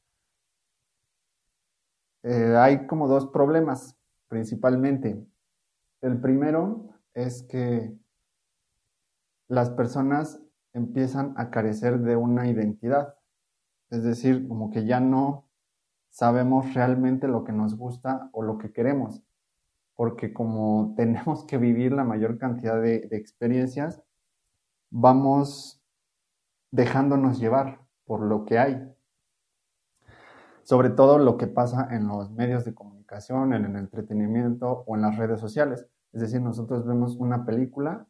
eh, 2.22 2.56
hay 2.56 2.86
como 2.86 3.08
dos 3.08 3.26
problemas 3.26 3.96
principalmente. 4.28 5.24
El 6.00 6.20
primero 6.20 6.88
es 7.14 7.42
que 7.42 7.96
las 9.48 9.70
personas 9.70 10.40
empiezan 10.76 11.32
a 11.36 11.50
carecer 11.50 12.00
de 12.00 12.16
una 12.16 12.48
identidad, 12.48 13.14
es 13.90 14.02
decir, 14.02 14.46
como 14.46 14.70
que 14.70 14.84
ya 14.84 15.00
no 15.00 15.48
sabemos 16.10 16.74
realmente 16.74 17.28
lo 17.28 17.44
que 17.44 17.52
nos 17.52 17.76
gusta 17.76 18.28
o 18.32 18.42
lo 18.42 18.58
que 18.58 18.72
queremos, 18.72 19.22
porque 19.94 20.32
como 20.32 20.94
tenemos 20.96 21.44
que 21.44 21.58
vivir 21.58 21.92
la 21.92 22.04
mayor 22.04 22.38
cantidad 22.38 22.80
de, 22.80 23.08
experiencias, 23.12 24.02
vamos 24.90 25.82
dejándonos 26.70 27.40
llevar 27.40 27.80
por 28.04 28.20
lo 28.20 28.44
que 28.44 28.58
hay. 28.58 28.92
Sobre 30.62 30.90
todo 30.90 31.18
lo 31.18 31.38
que 31.38 31.46
pasa 31.46 31.88
en 31.90 32.08
los 32.08 32.30
medios 32.32 32.64
de 32.64 32.74
comunicación, 32.74 33.54
en 33.54 33.64
el 33.64 33.76
entretenimiento 33.76 34.84
o 34.86 34.96
en 34.96 35.02
las 35.02 35.16
redes 35.16 35.40
sociales. 35.40 35.86
Es 36.12 36.20
decir, 36.20 36.40
nosotros 36.42 36.84
vemos 36.86 37.16
una 37.16 37.46
película 37.46 38.06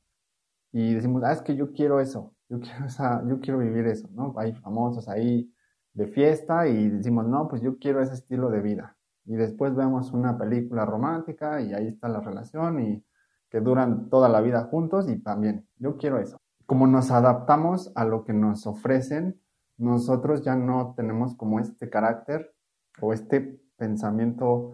y 0.72 0.94
decimos, 0.94 1.22
ah, 1.22 1.32
es 1.32 1.42
que 1.42 1.54
yo 1.54 1.72
quiero 1.72 2.00
eso, 2.00 2.35
yo 2.48 2.60
quiero, 2.60 2.86
yo 3.28 3.40
quiero 3.40 3.58
vivir 3.58 3.86
eso, 3.86 4.08
¿no? 4.12 4.34
Hay 4.36 4.52
famosos 4.54 5.08
ahí 5.08 5.52
de 5.92 6.06
fiesta 6.06 6.68
y 6.68 6.88
decimos, 6.90 7.26
no, 7.26 7.48
pues 7.48 7.62
yo 7.62 7.78
quiero 7.78 8.02
ese 8.02 8.14
estilo 8.14 8.50
de 8.50 8.60
vida. 8.60 8.96
Y 9.24 9.34
después 9.34 9.74
vemos 9.74 10.12
una 10.12 10.38
película 10.38 10.84
romántica 10.84 11.60
y 11.60 11.72
ahí 11.74 11.88
está 11.88 12.08
la 12.08 12.20
relación 12.20 12.80
y 12.80 13.04
que 13.50 13.60
duran 13.60 14.08
toda 14.08 14.28
la 14.28 14.40
vida 14.40 14.64
juntos 14.64 15.08
y 15.08 15.18
también, 15.18 15.66
yo 15.78 15.96
quiero 15.96 16.18
eso. 16.18 16.36
Como 16.66 16.86
nos 16.86 17.10
adaptamos 17.10 17.92
a 17.94 18.04
lo 18.04 18.24
que 18.24 18.32
nos 18.32 18.66
ofrecen, 18.66 19.40
nosotros 19.78 20.42
ya 20.42 20.56
no 20.56 20.94
tenemos 20.96 21.36
como 21.36 21.60
este 21.60 21.88
carácter 21.88 22.54
o 23.00 23.12
este 23.12 23.60
pensamiento 23.76 24.72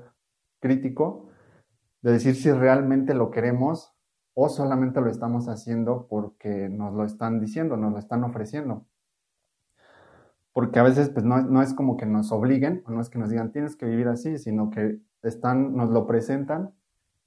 crítico 0.61 1.29
de 2.03 2.13
decir 2.13 2.35
si 2.35 2.51
realmente 2.51 3.15
lo 3.15 3.31
queremos 3.31 3.95
o 4.35 4.49
solamente 4.49 5.01
lo 5.01 5.11
estamos 5.11 5.49
haciendo 5.49 6.07
porque 6.09 6.69
nos 6.69 6.95
lo 6.95 7.05
están 7.05 7.41
diciendo, 7.41 7.77
nos 7.77 7.93
lo 7.93 7.99
están 7.99 8.25
ofreciendo 8.25 8.87
porque 10.53 10.79
a 10.79 10.83
veces 10.83 11.09
pues 11.09 11.25
no, 11.25 11.63
es 11.63 11.75
como 11.75 11.97
que 11.97 12.07
nos 12.07 12.31
obliguen, 12.31 12.83
o 12.87 12.91
no 12.91 13.01
es 13.01 13.09
que 13.09 13.19
nos 13.19 13.31
digan 13.31 13.53
tienes 13.53 13.77
que 13.77 13.87
vivir 13.87 14.09
así, 14.09 14.39
sino 14.39 14.71
que 14.71 15.01
están, 15.23 15.75
nos 15.75 15.91
lo 15.91 16.07
presentan 16.07 16.73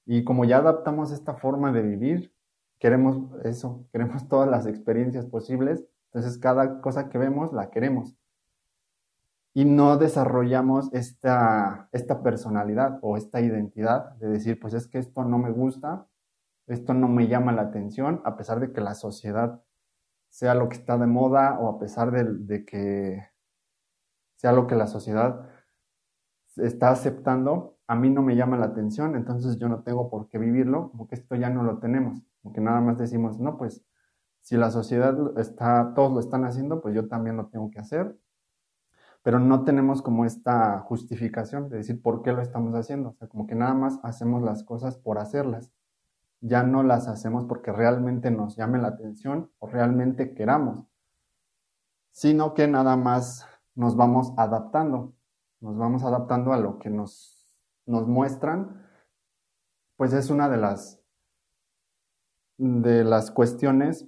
y 0.05 0.23
como 0.23 0.45
ya 0.45 0.57
adaptamos 0.57 1.11
esta 1.11 1.33
forma 1.33 1.71
de 1.71 1.81
vivir, 1.81 2.33
queremos 2.79 3.31
eso, 3.43 3.85
queremos 3.91 4.27
todas 4.27 4.49
las 4.49 4.67
experiencias 4.67 5.25
posibles, 5.25 5.85
entonces 6.13 6.37
cada 6.37 6.81
cosa 6.81 7.09
que 7.09 7.17
vemos 7.17 7.51
la 7.51 7.71
queremos. 7.71 8.15
Y 9.57 9.63
no 9.63 9.97
desarrollamos 9.97 10.93
esta, 10.93 11.87
esta 11.93 12.21
personalidad 12.21 12.99
o 13.01 13.15
esta 13.15 13.39
identidad 13.39 14.11
de 14.15 14.27
decir, 14.27 14.59
pues 14.59 14.73
es 14.73 14.85
que 14.85 14.99
esto 14.99 15.23
no 15.23 15.37
me 15.37 15.49
gusta, 15.49 16.07
esto 16.67 16.93
no 16.93 17.07
me 17.07 17.27
llama 17.27 17.51
la 17.51 17.63
atención, 17.63 18.21
a 18.25 18.37
pesar 18.37 18.59
de 18.59 18.71
que 18.71 18.81
la 18.81 18.95
sociedad 18.95 19.61
sea 20.29 20.55
lo 20.55 20.67
que 20.67 20.75
está 20.77 20.97
de 20.97 21.07
moda 21.07 21.59
o 21.59 21.69
a 21.69 21.79
pesar 21.79 22.11
de, 22.11 22.65
que 22.65 23.23
sea 24.35 24.51
lo 24.51 24.67
que 24.67 24.75
la 24.75 24.87
sociedad 24.87 25.47
está 26.57 26.89
aceptando, 26.89 27.77
a 27.87 27.95
mí 27.95 28.09
no 28.09 28.21
me 28.21 28.35
llama 28.35 28.57
la 28.57 28.65
atención, 28.65 29.15
entonces 29.15 29.57
yo 29.57 29.69
no 29.69 29.83
tengo 29.83 30.09
por 30.09 30.27
qué 30.29 30.37
vivirlo, 30.37 30.89
como 30.91 31.07
que 31.07 31.15
esto 31.15 31.35
ya 31.35 31.49
no 31.49 31.63
lo 31.63 31.79
tenemos, 31.79 32.21
porque 32.41 32.61
nada 32.61 32.81
más 32.81 32.97
decimos, 32.97 33.39
no, 33.39 33.57
pues 33.57 33.85
si 34.41 34.57
la 34.57 34.71
sociedad 34.71 35.15
está, 35.39 35.93
todos 35.95 36.11
lo 36.11 36.19
están 36.19 36.45
haciendo, 36.45 36.81
pues 36.81 36.95
yo 36.95 37.07
también 37.07 37.37
lo 37.37 37.47
tengo 37.47 37.69
que 37.71 37.79
hacer, 37.79 38.17
pero 39.21 39.39
no 39.39 39.63
tenemos 39.63 40.01
como 40.01 40.25
esta 40.25 40.79
justificación 40.81 41.69
de 41.69 41.77
decir 41.77 42.01
por 42.01 42.21
qué 42.21 42.31
lo 42.31 42.41
estamos 42.41 42.75
haciendo, 42.75 43.09
o 43.09 43.13
sea, 43.13 43.27
como 43.27 43.47
que 43.47 43.55
nada 43.55 43.73
más 43.73 43.99
hacemos 44.03 44.43
las 44.43 44.63
cosas 44.63 44.97
por 44.97 45.17
hacerlas 45.17 45.71
ya 46.47 46.61
no 46.61 46.83
las 46.83 47.07
hacemos 47.07 47.45
porque 47.45 47.71
realmente 47.71 48.29
nos 48.29 48.55
llame 48.55 48.77
la 48.77 48.89
atención 48.89 49.51
o 49.57 49.67
realmente 49.67 50.35
queramos, 50.35 50.85
sino 52.11 52.53
que 52.53 52.67
nada 52.67 52.95
más 52.97 53.47
nos 53.73 53.95
vamos 53.95 54.31
adaptando, 54.37 55.15
nos 55.59 55.75
vamos 55.75 56.03
adaptando 56.03 56.53
a 56.53 56.57
lo 56.57 56.77
que 56.77 56.91
nos, 56.91 57.49
nos 57.87 58.07
muestran, 58.07 58.85
pues 59.97 60.13
es 60.13 60.29
una 60.29 60.47
de 60.47 60.57
las, 60.57 61.01
de 62.57 63.03
las 63.03 63.31
cuestiones 63.31 64.07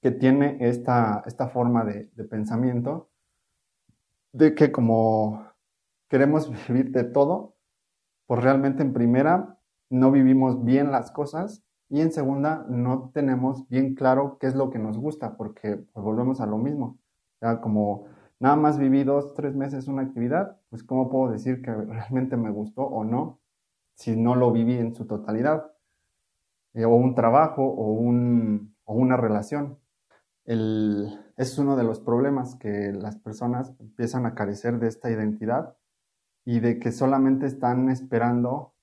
que 0.00 0.12
tiene 0.12 0.58
esta, 0.60 1.24
esta 1.26 1.48
forma 1.48 1.84
de, 1.84 2.10
de 2.14 2.24
pensamiento, 2.24 3.10
de 4.32 4.54
que 4.54 4.70
como 4.70 5.44
queremos 6.08 6.48
vivir 6.68 6.92
de 6.92 7.02
todo, 7.02 7.56
pues 8.26 8.40
realmente 8.44 8.82
en 8.82 8.92
primera 8.92 9.59
no 9.90 10.10
vivimos 10.10 10.64
bien 10.64 10.90
las 10.90 11.10
cosas 11.10 11.62
y 11.88 12.00
en 12.00 12.12
segunda 12.12 12.64
no 12.68 13.10
tenemos 13.12 13.68
bien 13.68 13.94
claro 13.94 14.38
qué 14.38 14.46
es 14.46 14.54
lo 14.54 14.70
que 14.70 14.78
nos 14.78 14.96
gusta 14.96 15.36
porque 15.36 15.76
pues, 15.76 16.04
volvemos 16.04 16.40
a 16.40 16.46
lo 16.46 16.56
mismo. 16.56 16.98
Ya 17.40 17.60
como 17.60 18.06
nada 18.38 18.56
más 18.56 18.78
viví 18.78 19.02
dos, 19.02 19.34
tres 19.34 19.56
meses 19.56 19.88
una 19.88 20.02
actividad, 20.02 20.56
pues 20.70 20.84
cómo 20.84 21.10
puedo 21.10 21.32
decir 21.32 21.60
que 21.62 21.72
realmente 21.74 22.36
me 22.36 22.50
gustó 22.50 22.82
o 22.82 23.04
no 23.04 23.40
si 23.94 24.16
no 24.16 24.34
lo 24.36 24.52
viví 24.52 24.78
en 24.78 24.94
su 24.94 25.06
totalidad. 25.06 25.72
Eh, 26.72 26.84
o 26.84 26.94
un 26.94 27.14
trabajo 27.16 27.64
o, 27.64 27.92
un, 27.92 28.74
o 28.84 28.94
una 28.94 29.16
relación. 29.16 29.78
El, 30.44 31.18
es 31.36 31.58
uno 31.58 31.76
de 31.76 31.82
los 31.84 32.00
problemas 32.00 32.54
que 32.54 32.92
las 32.92 33.16
personas 33.16 33.74
empiezan 33.80 34.26
a 34.26 34.34
carecer 34.34 34.78
de 34.78 34.86
esta 34.86 35.10
identidad 35.10 35.76
y 36.44 36.60
de 36.60 36.78
que 36.78 36.92
solamente 36.92 37.46
están 37.46 37.90
esperando 37.90 38.74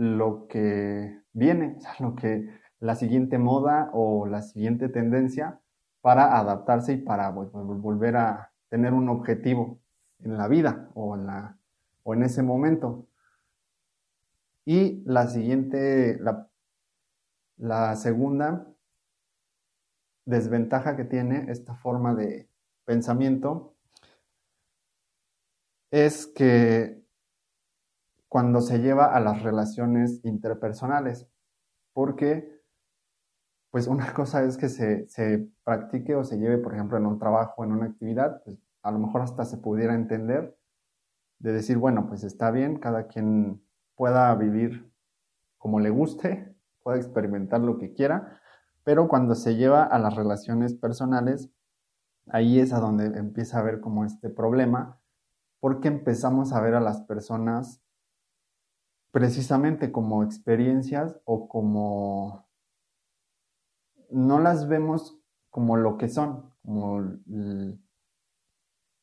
lo 0.00 0.46
que 0.48 1.20
viene, 1.34 1.76
lo 1.98 2.14
que 2.14 2.48
la 2.78 2.94
siguiente 2.94 3.36
moda 3.36 3.90
o 3.92 4.26
la 4.26 4.40
siguiente 4.40 4.88
tendencia 4.88 5.60
para 6.00 6.38
adaptarse 6.38 6.94
y 6.94 6.96
para 6.96 7.28
volver 7.28 8.16
a 8.16 8.50
tener 8.70 8.94
un 8.94 9.10
objetivo 9.10 9.78
en 10.20 10.38
la 10.38 10.48
vida 10.48 10.88
o 10.94 11.16
en, 11.16 11.26
la, 11.26 11.58
o 12.02 12.14
en 12.14 12.22
ese 12.22 12.42
momento. 12.42 13.06
Y 14.64 15.02
la 15.04 15.26
siguiente, 15.26 16.18
la, 16.18 16.48
La 17.58 17.94
segunda 17.94 18.66
desventaja 20.24 20.96
que 20.96 21.04
tiene 21.04 21.50
esta 21.50 21.74
forma 21.74 22.14
de 22.14 22.48
pensamiento 22.86 23.74
es 25.90 26.26
que 26.26 26.99
cuando 28.30 28.60
se 28.60 28.78
lleva 28.78 29.06
a 29.06 29.18
las 29.18 29.42
relaciones 29.42 30.24
interpersonales, 30.24 31.28
porque 31.92 32.62
pues 33.72 33.88
una 33.88 34.12
cosa 34.14 34.44
es 34.44 34.56
que 34.56 34.68
se, 34.68 35.08
se, 35.08 35.48
practique 35.64 36.14
o 36.14 36.22
se 36.22 36.38
lleve, 36.38 36.58
por 36.58 36.72
ejemplo, 36.72 36.96
en 36.96 37.06
un 37.06 37.18
trabajo, 37.18 37.64
en 37.64 37.72
una 37.72 37.86
actividad, 37.86 38.40
pues 38.44 38.56
a 38.82 38.92
lo 38.92 39.00
mejor 39.00 39.22
hasta 39.22 39.44
se 39.44 39.58
pudiera 39.58 39.94
entender 39.94 40.56
de 41.40 41.52
decir, 41.52 41.76
bueno, 41.76 42.06
pues 42.06 42.22
está 42.22 42.52
bien, 42.52 42.78
cada 42.78 43.08
quien 43.08 43.60
pueda 43.96 44.32
vivir 44.36 44.88
como 45.58 45.80
le 45.80 45.90
guste, 45.90 46.54
pueda 46.84 46.98
experimentar 46.98 47.60
lo 47.60 47.78
que 47.78 47.92
quiera, 47.92 48.40
pero 48.84 49.08
cuando 49.08 49.34
se 49.34 49.56
lleva 49.56 49.82
a 49.82 49.98
las 49.98 50.14
relaciones 50.14 50.72
personales, 50.74 51.50
ahí 52.28 52.60
es 52.60 52.72
a 52.72 52.78
donde 52.78 53.06
empieza 53.06 53.56
a 53.56 53.60
haber 53.62 53.80
como 53.80 54.04
este 54.04 54.30
problema, 54.30 55.00
porque 55.58 55.88
empezamos 55.88 56.52
a 56.52 56.60
ver 56.60 56.74
a 56.76 56.80
las 56.80 57.02
personas 57.02 57.82
precisamente 59.10 59.92
como 59.92 60.22
experiencias 60.22 61.20
o 61.24 61.48
como 61.48 62.48
no 64.10 64.40
las 64.40 64.68
vemos 64.68 65.18
como 65.50 65.76
lo 65.76 65.96
que 65.96 66.08
son, 66.08 66.52
como, 66.64 67.18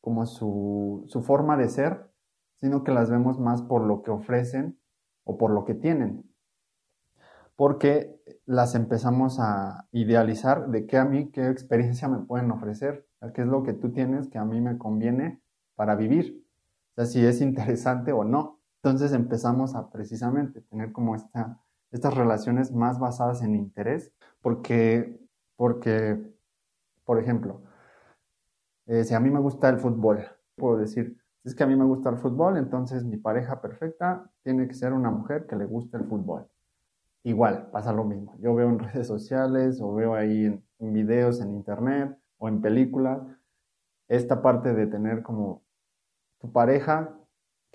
como 0.02 0.26
su, 0.26 1.06
su, 1.08 1.22
forma 1.22 1.58
de 1.58 1.70
ser, 1.70 2.10
sino 2.56 2.84
que 2.84 2.92
las 2.92 3.10
vemos 3.10 3.40
más 3.40 3.62
por 3.62 3.84
lo 3.84 4.02
que 4.02 4.12
ofrecen 4.12 4.80
o 5.24 5.38
por 5.38 5.52
lo 5.52 5.66
que 5.66 5.76
tienen. 5.76 6.24
Porque 7.56 8.22
las 8.46 8.76
empezamos 8.76 9.40
a 9.40 9.88
idealizar 9.92 10.70
de 10.70 10.86
qué 10.86 10.98
a 10.98 11.06
mí, 11.06 11.32
qué 11.32 11.50
experiencia 11.50 12.08
me 12.08 12.20
pueden 12.20 12.52
ofrecer, 12.52 13.08
qué 13.34 13.42
es 13.42 13.48
lo 13.48 13.64
que 13.64 13.74
tú 13.74 13.92
tienes 13.92 14.30
que 14.30 14.38
a 14.38 14.46
mí 14.46 14.62
me 14.62 14.78
conviene 14.78 15.42
para 15.76 15.96
vivir, 15.96 16.46
o 16.92 16.96
sea, 16.96 17.06
si 17.06 17.26
es 17.26 17.42
interesante 17.42 18.12
o 18.12 18.24
no. 18.24 18.57
Entonces 18.82 19.14
empezamos 19.14 19.76
a 19.76 19.90
precisamente 19.90 20.62
tener 20.62 20.92
como 20.92 21.16
esta, 21.16 21.60
estas 21.92 22.14
relaciones 22.16 22.72
más 22.72 23.00
basadas 23.00 23.42
en 23.42 23.56
interés, 23.56 24.12
porque, 24.42 25.20
porque 25.56 26.20
por 27.04 27.20
ejemplo, 27.20 27.62
eh, 28.86 29.04
si 29.04 29.14
a 29.14 29.20
mí 29.20 29.30
me 29.30 29.40
gusta 29.40 29.70
el 29.70 29.80
fútbol, 29.80 30.26
puedo 30.56 30.78
decir, 30.78 31.18
es 31.44 31.56
que 31.56 31.64
a 31.64 31.68
mí 31.68 31.76
me 31.76 31.86
gusta 31.86 32.10
el 32.10 32.18
fútbol, 32.18 32.58
entonces 32.58 33.06
mi 33.06 33.18
pareja 33.18 33.62
perfecta 33.62 34.30
tiene 34.44 34.68
que 34.68 34.74
ser 34.74 34.94
una 34.94 35.10
mujer 35.12 35.48
que 35.48 35.56
le 35.56 35.66
guste 35.66 35.98
el 35.98 36.06
fútbol. 36.06 36.48
Igual, 37.24 37.70
pasa 37.72 37.92
lo 37.92 38.04
mismo. 38.04 38.38
Yo 38.40 38.56
veo 38.56 38.70
en 38.70 38.80
redes 38.80 39.08
sociales 39.08 39.82
o 39.82 39.94
veo 39.94 40.16
ahí 40.16 40.46
en 40.80 40.94
videos 40.94 41.42
en 41.42 41.54
internet 41.56 42.18
o 42.38 42.48
en 42.48 42.62
películas 42.62 43.22
esta 44.08 44.42
parte 44.42 44.74
de 44.74 44.88
tener 44.88 45.24
como 45.24 45.64
tu 46.40 46.52
pareja 46.52 47.18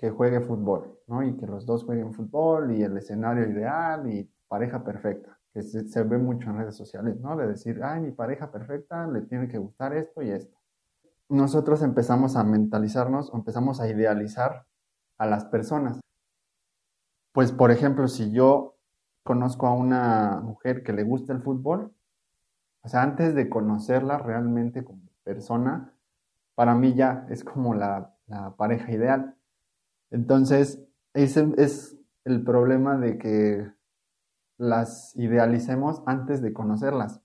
que 0.03 0.09
juegue 0.09 0.41
fútbol, 0.41 0.99
¿no? 1.07 1.23
Y 1.23 1.37
que 1.37 1.47
los 1.47 1.65
dos 1.65 1.85
jueguen 1.85 2.13
fútbol 2.13 2.73
y 2.73 2.83
el 2.83 2.97
escenario 2.97 3.49
ideal 3.49 4.05
y 4.11 4.29
pareja 4.49 4.83
perfecta, 4.83 5.39
que 5.53 5.61
se, 5.61 6.03
ve 6.03 6.17
mucho 6.17 6.49
en 6.49 6.57
redes 6.57 6.75
sociales, 6.75 7.21
¿no? 7.21 7.37
De 7.37 7.47
decir, 7.47 7.81
ay, 7.81 8.01
mi 8.01 8.11
pareja 8.11 8.51
perfecta 8.51 9.07
le 9.07 9.21
tiene 9.21 9.47
que 9.47 9.57
gustar 9.57 9.95
esto 9.95 10.21
y 10.21 10.31
esto. 10.31 10.57
Nosotros 11.29 11.81
empezamos 11.83 12.35
a 12.35 12.43
mentalizarnos 12.43 13.33
o 13.33 13.37
empezamos 13.37 13.79
a 13.79 13.87
idealizar 13.87 14.65
a 15.19 15.25
las 15.25 15.45
personas. 15.45 16.01
Pues, 17.31 17.53
por 17.53 17.71
ejemplo, 17.71 18.09
si 18.09 18.33
yo 18.33 18.75
conozco 19.23 19.67
a 19.67 19.73
una 19.73 20.41
mujer 20.43 20.83
que 20.83 20.91
le 20.91 21.03
gusta 21.03 21.31
el 21.31 21.41
fútbol, 21.41 21.93
o 22.81 22.89
sea, 22.89 23.03
antes 23.03 23.35
de 23.35 23.47
conocerla 23.47 24.17
realmente 24.17 24.83
como 24.83 24.99
persona, 25.23 25.93
para 26.55 26.75
mí 26.75 26.93
ya 26.93 27.25
es 27.29 27.45
como 27.45 27.73
la, 27.73 28.09
pareja 28.57 28.91
ideal. 28.91 29.37
Entonces, 30.13 30.79
ese 31.15 31.51
es 31.57 31.97
el 32.23 32.43
problema 32.43 32.97
de 32.99 33.17
que 33.17 33.67
las 34.59 35.15
idealicemos 35.15 36.03
antes 36.05 36.39
de 36.43 36.53
conocerlas. 36.53 37.19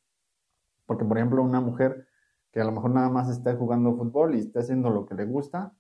Porque, 0.87 1.05
por 1.05 1.19
ejemplo, 1.19 1.43
una 1.43 1.61
mujer 1.61 2.09
que 2.51 2.63
a 2.63 2.65
lo 2.65 2.73
mejor 2.73 2.93
nada 2.93 3.11
más 3.11 3.29
está 3.29 3.55
jugando 3.55 3.95
fútbol 3.95 4.35
y 4.35 4.39
está 4.39 4.61
haciendo 4.61 4.89
lo 4.89 5.05
que 5.05 5.15
le 5.15 5.27
gusta, 5.27 5.75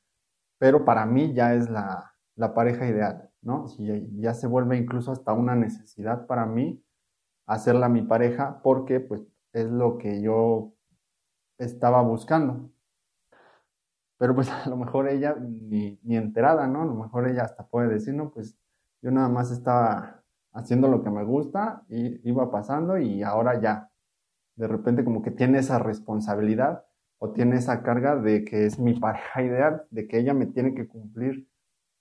pero 0.59 0.85
para 0.85 1.07
mí 1.07 1.33
ya 1.33 1.55
es 1.55 1.71
la, 1.71 2.14
pareja 2.55 2.87
ideal, 2.87 3.31
¿no? 3.40 3.64
Y 3.79 4.21
ya 4.21 4.35
se 4.35 4.47
vuelve 4.47 4.77
incluso 4.77 5.11
hasta 5.11 5.33
una 5.33 5.57
necesidad 5.57 6.27
para 6.27 6.44
mí 6.44 6.85
hacerla 7.47 7.88
mi 7.88 8.03
pareja 8.03 8.61
porque 8.62 9.01
pues 9.01 9.27
es 9.55 9.71
lo 9.71 9.97
que 9.97 10.21
yo 10.21 10.75
estaba 11.57 12.03
buscando. 12.03 12.71
Pero 14.19 14.35
pues 14.35 14.51
a 14.67 14.69
lo 14.69 14.77
mejor 14.77 15.09
ella 15.09 15.37
ni, 15.41 15.99
ni 16.03 16.17
enterada, 16.17 16.67
¿no? 16.67 16.83
A 16.83 16.87
lo 16.87 16.95
mejor 16.95 17.29
ella 17.29 17.45
hasta 17.45 17.67
puede 17.67 17.89
decir, 17.89 18.15
no, 18.15 18.31
pues 18.31 18.59
yo 19.03 19.11
nada 19.11 19.29
más 19.29 19.51
estaba 19.51 20.23
haciendo 20.53 20.89
lo 20.89 21.03
que 21.03 21.11
me 21.11 21.25
gusta 21.25 21.85
y 21.89 22.29
iba 22.29 22.51
pasando 22.51 22.99
y 22.99 23.23
ahora 23.23 23.61
ya. 23.61 23.91
De 24.57 24.67
repente 24.67 25.05
como 25.05 25.23
que 25.23 25.31
tiene 25.31 25.59
esa 25.59 25.79
responsabilidad 25.79 26.85
o 27.19 27.31
tiene 27.31 27.57
esa 27.57 27.83
carga 27.83 28.17
de 28.17 28.45
que 28.45 28.67
es 28.67 28.79
mi 28.79 28.95
pareja 28.99 29.43
ideal, 29.43 29.85
de 29.91 30.09
que 30.09 30.19
ella 30.19 30.35
me 30.35 30.47
tiene 30.47 30.75
que 30.75 30.89
cumplir 30.89 31.49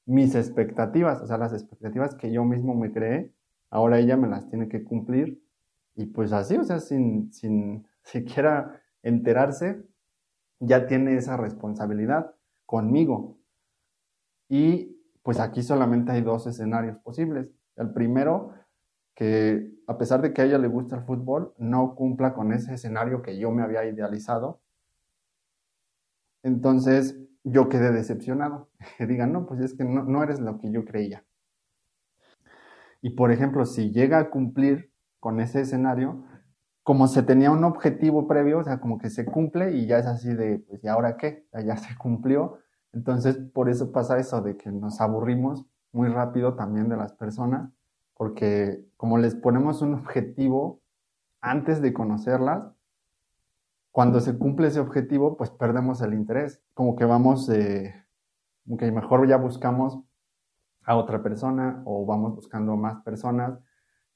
mis 0.05 0.35
expectativas, 0.35 1.21
o 1.21 1.27
sea, 1.27 1.37
las 1.37 1.51
expectativas 1.51 2.15
que 2.15 2.31
yo 2.31 2.45
mismo 2.45 2.73
me 2.73 2.93
creé, 2.93 3.33
ahora 3.69 3.99
ella 3.99 4.15
me 4.15 4.29
las 4.29 4.47
tiene 4.47 4.69
que 4.69 4.85
cumplir 4.85 5.43
y 5.95 6.05
pues 6.05 6.31
así, 6.31 6.55
o 6.55 6.63
sea, 6.63 6.79
sin, 6.79 7.33
sin 7.33 7.85
siquiera 8.03 8.81
enterarse, 9.03 9.83
ya 10.59 10.87
tiene 10.87 11.15
esa 11.15 11.37
responsabilidad 11.37 12.33
conmigo. 12.65 13.37
Y 14.49 14.97
pues 15.23 15.39
aquí 15.39 15.63
solamente 15.63 16.11
hay 16.11 16.21
dos 16.21 16.47
escenarios 16.47 16.97
posibles. 16.99 17.51
El 17.75 17.91
primero, 17.91 18.53
que 19.13 19.71
a 19.87 19.97
pesar 19.97 20.21
de 20.21 20.33
que 20.33 20.41
a 20.41 20.45
ella 20.45 20.57
le 20.57 20.67
gusta 20.67 20.97
el 20.97 21.03
fútbol, 21.03 21.53
no 21.57 21.95
cumpla 21.95 22.33
con 22.33 22.53
ese 22.53 22.73
escenario 22.73 23.21
que 23.21 23.37
yo 23.37 23.51
me 23.51 23.63
había 23.63 23.85
idealizado. 23.85 24.61
Entonces 26.43 27.19
yo 27.43 27.69
quedé 27.69 27.91
decepcionado. 27.91 28.69
Que 28.97 29.05
digan, 29.05 29.33
no, 29.33 29.45
pues 29.45 29.59
es 29.61 29.73
que 29.73 29.83
no, 29.83 30.03
no 30.03 30.23
eres 30.23 30.39
lo 30.39 30.59
que 30.59 30.71
yo 30.71 30.85
creía. 30.85 31.25
Y 33.01 33.11
por 33.11 33.31
ejemplo, 33.31 33.65
si 33.65 33.91
llega 33.91 34.19
a 34.19 34.29
cumplir 34.29 34.91
con 35.19 35.39
ese 35.39 35.61
escenario, 35.61 36.23
como 36.87 37.09
se 37.09 37.21
tenía 37.21 37.51
un 37.51 37.65
objetivo 37.65 38.29
previo, 38.29 38.59
o 38.59 38.63
sea, 38.63 38.79
como 38.79 38.97
que 38.97 39.09
se 39.09 39.25
cumple 39.25 39.73
y 39.73 39.87
ya 39.87 39.97
es 39.97 40.05
así 40.05 40.33
de, 40.33 40.59
pues, 40.59 40.81
¿y 40.85 40.87
ahora 40.87 41.17
qué? 41.17 41.45
Ya 41.65 41.75
se 41.75 41.93
cumplió. 41.97 42.59
Entonces, 42.93 43.37
por 43.37 43.67
eso 43.67 43.91
pasa 43.91 44.17
eso 44.19 44.41
de 44.41 44.55
que 44.55 44.71
nos 44.71 45.01
aburrimos 45.01 45.65
muy 45.91 46.07
rápido 46.07 46.55
también 46.55 46.87
de 46.87 46.95
las 46.95 47.11
personas, 47.11 47.69
porque 48.13 48.85
como 48.95 49.17
les 49.17 49.35
ponemos 49.35 49.81
un 49.81 49.95
objetivo 49.95 50.79
antes 51.41 51.81
de 51.81 51.91
conocerlas, 51.91 52.71
cuando 53.91 54.21
se 54.21 54.37
cumple 54.37 54.69
ese 54.69 54.79
objetivo, 54.79 55.35
pues 55.35 55.49
perdemos 55.49 56.01
el 56.01 56.13
interés. 56.13 56.61
Como 56.73 56.95
que 56.95 57.03
vamos, 57.03 57.49
eh, 57.49 58.01
que 58.79 58.93
mejor 58.93 59.27
ya 59.27 59.35
buscamos 59.35 59.99
a 60.85 60.95
otra 60.95 61.21
persona 61.21 61.83
o 61.83 62.05
vamos 62.05 62.33
buscando 62.33 62.77
más 62.77 63.03
personas 63.03 63.59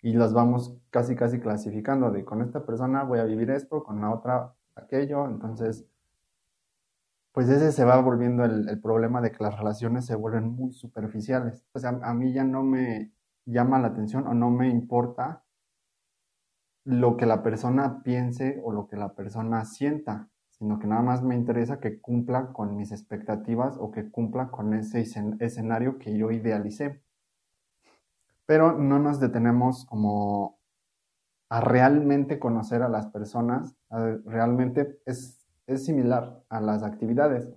y 0.01 0.13
las 0.13 0.33
vamos 0.33 0.75
casi, 0.89 1.15
casi 1.15 1.39
clasificando 1.39 2.11
de 2.11 2.25
con 2.25 2.41
esta 2.41 2.65
persona 2.65 3.03
voy 3.03 3.19
a 3.19 3.23
vivir 3.25 3.51
esto, 3.51 3.83
con 3.83 4.01
la 4.01 4.11
otra 4.11 4.53
aquello. 4.75 5.27
Entonces, 5.27 5.85
pues 7.31 7.49
ese 7.49 7.71
se 7.71 7.85
va 7.85 8.01
volviendo 8.01 8.43
el, 8.43 8.79
problema 8.81 9.21
de 9.21 9.31
que 9.31 9.43
las 9.43 9.57
relaciones 9.57 10.05
se 10.05 10.15
vuelven 10.15 10.49
muy 10.49 10.71
superficiales. 10.73 11.65
O 11.73 11.79
sea, 11.79 11.99
a 12.03 12.13
mí 12.13 12.33
ya 12.33 12.43
no 12.43 12.63
me 12.63 13.11
llama 13.45 13.79
la 13.79 13.89
atención 13.89 14.27
o 14.27 14.33
no 14.33 14.49
me 14.49 14.69
importa 14.69 15.43
lo 16.83 17.15
que 17.15 17.25
la 17.25 17.43
persona 17.43 18.01
piense 18.03 18.59
o 18.63 18.71
lo 18.71 18.87
que 18.87 18.97
la 18.97 19.13
persona 19.13 19.65
sienta, 19.65 20.29
sino 20.49 20.79
que 20.79 20.87
nada 20.87 21.03
más 21.03 21.23
me 21.23 21.35
interesa 21.35 21.79
que 21.79 22.01
cumpla 22.01 22.53
con 22.53 22.75
mis 22.75 22.91
expectativas 22.91 23.77
o 23.79 23.91
que 23.91 24.09
cumpla 24.09 24.49
con 24.49 24.73
ese 24.73 25.01
escenario 25.39 25.99
que 25.99 26.17
yo 26.17 26.31
idealicé 26.31 27.01
pero 28.51 28.73
no 28.73 28.99
nos 28.99 29.21
detenemos 29.21 29.85
como 29.85 30.59
a 31.49 31.61
realmente 31.61 32.37
conocer 32.37 32.81
a 32.81 32.89
las 32.89 33.07
personas, 33.07 33.77
realmente 34.25 34.99
es, 35.05 35.47
es 35.67 35.85
similar 35.85 36.43
a 36.49 36.59
las 36.59 36.83
actividades, 36.83 37.47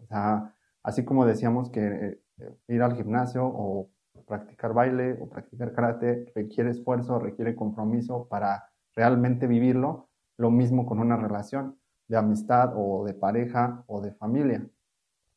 así 0.85 1.05
como 1.05 1.27
decíamos 1.27 1.69
que 1.69 2.21
eh, 2.39 2.57
ir 2.69 2.81
al 2.81 2.95
gimnasio 2.95 3.45
o 3.45 3.91
practicar 4.25 4.73
baile 4.73 5.19
o 5.21 5.29
practicar 5.29 5.73
karate 5.73 6.31
requiere 6.33 6.71
esfuerzo, 6.71 7.19
requiere 7.19 7.57
compromiso 7.57 8.29
para 8.29 8.71
realmente 8.95 9.49
vivirlo, 9.49 10.11
lo 10.37 10.53
mismo 10.53 10.87
con 10.87 11.01
una 11.01 11.17
relación 11.17 11.77
de 12.07 12.19
amistad 12.19 12.73
o 12.77 13.05
de 13.05 13.15
pareja 13.15 13.83
o 13.89 14.01
de 14.01 14.13
familia, 14.13 14.65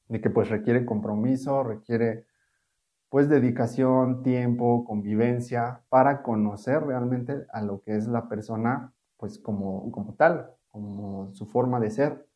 de 0.07 0.21
que 0.21 0.29
pues 0.29 0.49
requiere 0.49 0.85
compromiso, 0.85 1.63
requiere 1.63 2.27
pues 3.09 3.29
dedicación, 3.29 4.21
tiempo, 4.23 4.85
convivencia 4.85 5.81
para 5.89 6.23
conocer 6.23 6.83
realmente 6.83 7.45
a 7.51 7.61
lo 7.61 7.81
que 7.81 7.95
es 7.95 8.07
la 8.07 8.27
persona 8.27 8.93
pues 9.17 9.39
como, 9.39 9.91
como 9.91 10.13
tal, 10.15 10.51
como 10.69 11.33
su 11.33 11.45
forma 11.47 11.79
de 11.79 11.89
ser, 11.89 12.27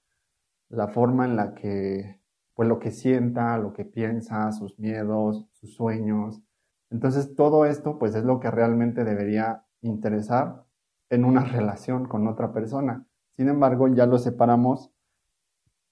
la 0.69 0.87
forma 0.87 1.25
en 1.25 1.35
la 1.35 1.53
que 1.53 2.19
pues 2.55 2.67
lo 2.67 2.79
que 2.79 2.91
sienta, 2.91 3.57
lo 3.57 3.73
que 3.73 3.85
piensa, 3.85 4.51
sus 4.51 4.77
miedos, 4.79 5.47
sus 5.51 5.73
sueños. 5.73 6.41
Entonces 6.89 7.35
todo 7.35 7.65
esto 7.65 7.97
pues 7.99 8.15
es 8.15 8.23
lo 8.23 8.39
que 8.39 8.51
realmente 8.51 9.03
debería 9.03 9.65
interesar 9.81 10.63
en 11.09 11.25
una 11.25 11.43
relación 11.45 12.07
con 12.07 12.27
otra 12.27 12.53
persona. 12.53 13.05
Sin 13.35 13.49
embargo, 13.49 13.87
ya 13.87 14.05
lo 14.05 14.17
separamos 14.17 14.91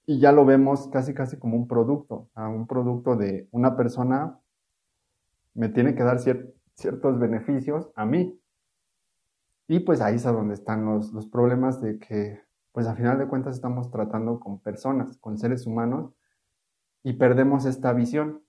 y 0.06 0.18
ya 0.18 0.32
lo 0.32 0.44
vemos 0.44 0.88
casi 0.88 1.14
casi 1.14 1.38
como 1.38 1.56
un 1.56 1.68
producto, 1.68 2.28
a 2.34 2.48
un 2.48 2.66
producto 2.66 3.16
de 3.16 3.48
una 3.52 3.76
persona 3.76 4.40
me 5.54 5.68
tiene 5.68 5.94
que 5.94 6.02
dar 6.02 6.18
ciertos 6.18 7.18
beneficios 7.18 7.90
a 7.94 8.04
mí. 8.04 8.40
Y 9.68 9.80
pues 9.80 10.00
ahí 10.00 10.16
es 10.16 10.26
a 10.26 10.32
donde 10.32 10.54
están 10.54 10.84
los, 10.84 11.12
los 11.12 11.26
problemas 11.26 11.80
de 11.80 11.98
que, 11.98 12.42
pues 12.72 12.86
a 12.86 12.94
final 12.94 13.18
de 13.18 13.28
cuentas 13.28 13.54
estamos 13.54 13.90
tratando 13.90 14.40
con 14.40 14.60
personas, 14.60 15.16
con 15.18 15.38
seres 15.38 15.66
humanos, 15.66 16.12
y 17.02 17.14
perdemos 17.14 17.64
esta 17.66 17.92
visión 17.92 18.42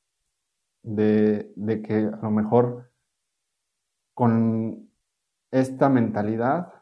de, 0.84 1.54
de 1.56 1.82
que 1.82 1.96
a 1.96 2.20
lo 2.22 2.32
mejor 2.32 2.92
con 4.14 4.90
esta 5.52 5.90
mentalidad 5.90 6.74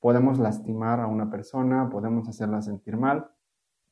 podemos 0.00 0.38
lastimar 0.38 1.00
a 1.00 1.06
una 1.06 1.30
persona, 1.30 1.88
podemos 1.88 2.28
hacerla 2.28 2.62
sentir 2.62 2.96
mal, 2.96 3.30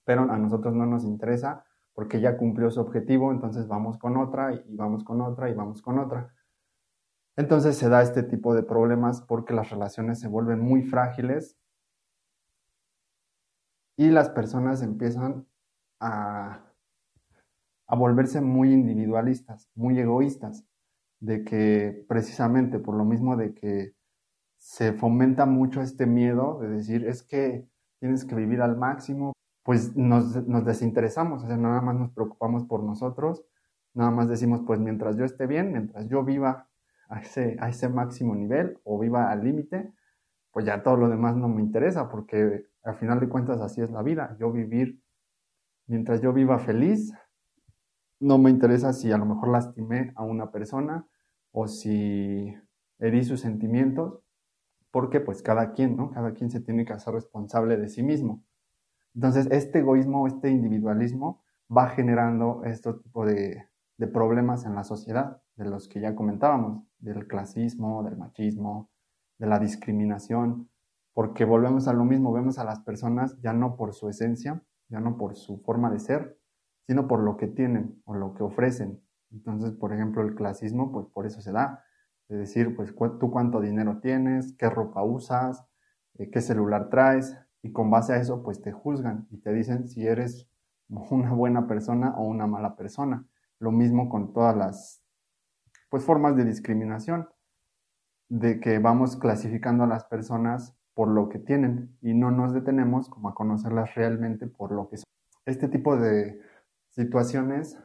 pero 0.04 0.22
a 0.22 0.36
nosotros 0.36 0.74
no 0.74 0.84
nos 0.84 1.04
interesa 1.04 1.64
porque 1.94 2.20
ya 2.20 2.37
cumplió 2.37 2.70
su 2.70 2.81
objetivo, 2.81 3.33
entonces 3.33 3.68
vamos 3.68 3.98
con 3.98 4.16
otra 4.16 4.52
y 4.55 4.76
vamos 4.76 5.05
con 5.05 5.20
otra 5.20 5.50
y 5.50 5.55
vamos 5.55 5.83
con 5.83 5.98
otra. 5.98 6.33
Entonces 7.37 7.76
se 7.76 7.88
da 7.88 8.02
este 8.02 8.22
tipo 8.22 8.55
de 8.55 8.62
problemas 8.62 9.22
porque 9.22 9.55
las 9.55 9.70
relaciones 9.70 10.20
se 10.20 10.28
vuelven 10.28 10.61
muy 10.61 10.83
frágiles 10.83 11.57
y 13.96 14.11
las 14.11 14.31
personas 14.31 14.83
empiezan 14.83 15.46
a, 16.00 16.64
a 17.87 17.96
volverse 17.96 18.40
muy 18.40 18.72
individualistas, 18.72 19.70
muy 19.74 19.98
egoístas, 19.98 20.64
de 21.20 21.44
que 21.44 22.05
precisamente 22.09 22.78
por 22.78 22.96
lo 22.96 23.05
mismo 23.05 23.37
de 23.37 23.55
que 23.55 23.94
se 24.59 24.92
fomenta 24.92 25.46
mucho 25.46 25.83
este 25.83 26.07
miedo 26.07 26.59
de 26.61 26.68
decir 26.68 27.07
es 27.07 27.22
que 27.22 27.68
tienes 28.00 28.24
que 28.24 28.35
vivir 28.35 28.61
al 28.61 28.76
máximo, 28.76 29.33
pues 29.62 29.96
nos, 29.96 30.64
desinteresamos, 30.64 31.44
o 31.44 31.46
sea, 31.46 31.57
nada 31.57 31.81
más 31.81 31.94
nos 31.94 32.11
preocupamos 32.11 32.64
por 32.64 32.83
nosotros, 32.83 33.44
nada 33.94 34.11
más 34.11 34.29
decimos, 34.29 34.62
pues 34.66 34.81
mientras 34.81 35.16
yo 35.16 35.25
esté 35.25 35.46
bien, 35.46 35.72
mientras 35.72 36.09
yo 36.09 36.25
viva 36.25 36.68
a 37.09 37.20
ese, 37.20 37.57
a 37.61 37.68
ese 37.68 37.88
máximo 37.88 38.35
nivel 38.35 38.79
o 38.85 38.98
viva 38.98 39.31
al 39.31 39.44
límite, 39.44 39.92
pues 40.51 40.66
ya 40.66 40.83
todo 40.83 40.96
lo 40.96 41.09
demás 41.09 41.37
no 41.37 41.48
me 41.48 41.62
interesa, 41.62 42.09
porque 42.09 42.66
al 42.83 42.96
final 42.96 43.20
de 43.20 43.29
cuentas 43.29 43.61
así 43.61 43.81
es 43.81 43.90
la 43.90 44.03
vida, 44.03 44.37
yo 44.40 44.51
vivir, 44.51 45.01
mientras 45.87 46.20
yo 46.20 46.33
viva 46.33 46.59
feliz, 46.59 47.12
no 48.18 48.38
me 48.38 48.51
interesa 48.51 48.92
si 48.92 49.11
a 49.12 49.18
lo 49.18 49.27
mejor 49.27 49.48
lastimé 49.48 50.12
a 50.14 50.22
una 50.22 50.51
persona 50.51 51.07
o 51.51 51.68
si 51.68 52.55
herí 52.98 53.25
sus 53.25 53.40
sentimientos, 53.40 54.20
porque 54.90 55.20
pues 55.20 55.42
cada 55.42 55.72
quien, 55.72 55.96
¿no? 55.96 56.11
Cada 56.11 56.33
quien 56.35 56.51
se 56.51 56.61
tiene 56.61 56.85
que 56.85 56.92
hacer 56.92 57.14
responsable 57.14 57.77
de 57.77 57.88
sí 57.88 58.03
mismo. 58.03 58.44
Entonces, 59.14 59.48
este 59.51 59.81
egoísmo, 59.81 60.27
este 60.27 60.51
individualismo 60.51 61.42
va 61.75 61.88
generando 61.88 62.62
este 62.64 62.92
tipo 62.94 63.27
de, 63.27 63.68
problemas 64.12 64.66
en 64.66 64.75
la 64.75 64.83
sociedad, 64.83 65.40
de 65.55 65.64
los 65.70 65.87
que 65.88 66.01
ya 66.01 66.16
comentábamos, 66.16 66.83
del 66.98 67.29
clasismo, 67.29 68.03
del 68.03 68.16
machismo, 68.16 68.90
de 69.38 69.46
la 69.46 69.61
discriminación, 69.61 70.68
porque 71.12 71.44
volvemos 71.44 71.87
a 71.87 71.92
lo 71.92 72.05
mismo, 72.05 72.33
vemos 72.33 72.59
a 72.59 72.64
las 72.64 72.81
personas 72.81 73.40
ya 73.40 73.53
no 73.53 73.77
por 73.77 73.94
su 73.94 74.09
esencia, 74.09 74.61
ya 74.88 74.98
no 74.98 75.16
por 75.16 75.37
su 75.37 75.59
forma 75.59 75.88
de 75.88 76.01
ser, 76.01 76.37
sino 76.88 77.07
por 77.07 77.20
lo 77.20 77.37
que 77.37 77.46
tienen 77.46 78.03
o 78.05 78.14
lo 78.14 78.35
que 78.35 78.42
ofrecen. 78.42 79.01
Entonces, 79.31 79.72
por 79.72 79.92
ejemplo, 79.92 80.22
el 80.22 80.35
clasismo, 80.35 80.90
pues 80.90 81.07
por 81.07 81.27
eso 81.27 81.40
se 81.40 81.53
da. 81.53 81.85
Es 82.29 82.38
decir, 82.38 82.75
pues 82.75 82.92
tú 83.20 83.31
cuánto 83.31 83.61
dinero 83.61 84.01
tienes, 84.01 84.55
qué 84.59 84.68
ropa 84.68 85.05
usas, 85.05 85.64
eh, 86.14 86.31
qué 86.31 86.40
celular 86.40 86.88
traes, 86.88 87.37
y 87.62 87.72
con 87.72 87.90
base 87.90 88.12
a 88.12 88.16
eso 88.16 88.42
pues 88.42 88.61
te 88.61 88.72
juzgan 88.72 89.27
y 89.31 89.38
te 89.38 89.53
dicen 89.53 89.88
si 89.88 90.07
eres 90.07 90.48
una 90.88 91.33
buena 91.33 91.66
persona 91.66 92.14
o 92.16 92.25
una 92.25 92.46
mala 92.46 92.77
persona. 92.77 93.25
Lo 93.59 93.70
mismo 93.70 94.09
con 94.09 94.33
todas 94.33 94.57
las 94.57 95.03
pues 95.88 96.05
formas 96.05 96.37
de 96.37 96.44
discriminación 96.44 97.29
de 98.29 98.61
que 98.61 98.79
vamos 98.79 99.16
clasificando 99.16 99.85
a 99.85 99.87
las 99.87 100.05
personas 100.05 100.75
por 100.94 101.09
lo 101.09 101.29
que 101.29 101.38
tienen 101.38 101.96
y 102.01 102.14
no 102.14 102.31
nos 102.31 102.53
detenemos 102.53 103.09
como 103.09 103.29
a 103.29 103.35
conocerlas 103.35 103.94
realmente 103.94 104.46
por 104.46 104.72
lo 104.72 104.88
que 104.88 104.96
son. 104.96 105.05
Este 105.44 105.68
tipo 105.68 105.96
de 105.96 106.40
situaciones 106.90 107.79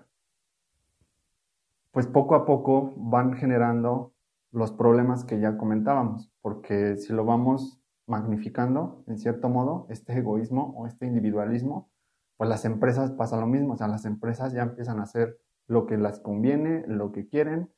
pues 1.92 2.08
poco 2.08 2.36
a 2.36 2.46
poco 2.46 2.94
van 2.96 3.34
generando 3.34 4.13
los 4.52 4.72
problemas 4.72 5.26
que 5.26 5.40
ya 5.40 5.58
comentábamos, 5.58 6.32
porque 6.42 6.96
si 6.98 7.12
lo 7.12 7.26
vamos 7.26 7.82
magnificando, 8.08 9.04
en 9.08 9.20
cierto 9.20 9.50
modo, 9.50 9.86
este 9.89 10.17
egoísmo 10.17 10.74
o 10.78 10.88
este 10.88 11.06
individualismo, 11.06 11.91
pues 12.38 12.50
las 12.50 12.65
empresas 12.65 13.12
pasa 13.12 13.39
lo 13.39 13.48
mismo, 13.48 13.74
o 13.74 13.78
sea, 13.78 13.88
las 13.88 14.06
empresas 14.06 14.54
ya 14.54 14.63
empiezan 14.63 15.00
a 15.00 15.04
hacer 15.04 15.39
lo 15.67 15.86
que 15.86 15.98
les 15.98 16.20
conviene, 16.20 16.86
lo 16.88 17.12
que 17.12 17.28
quieren, 17.28 17.70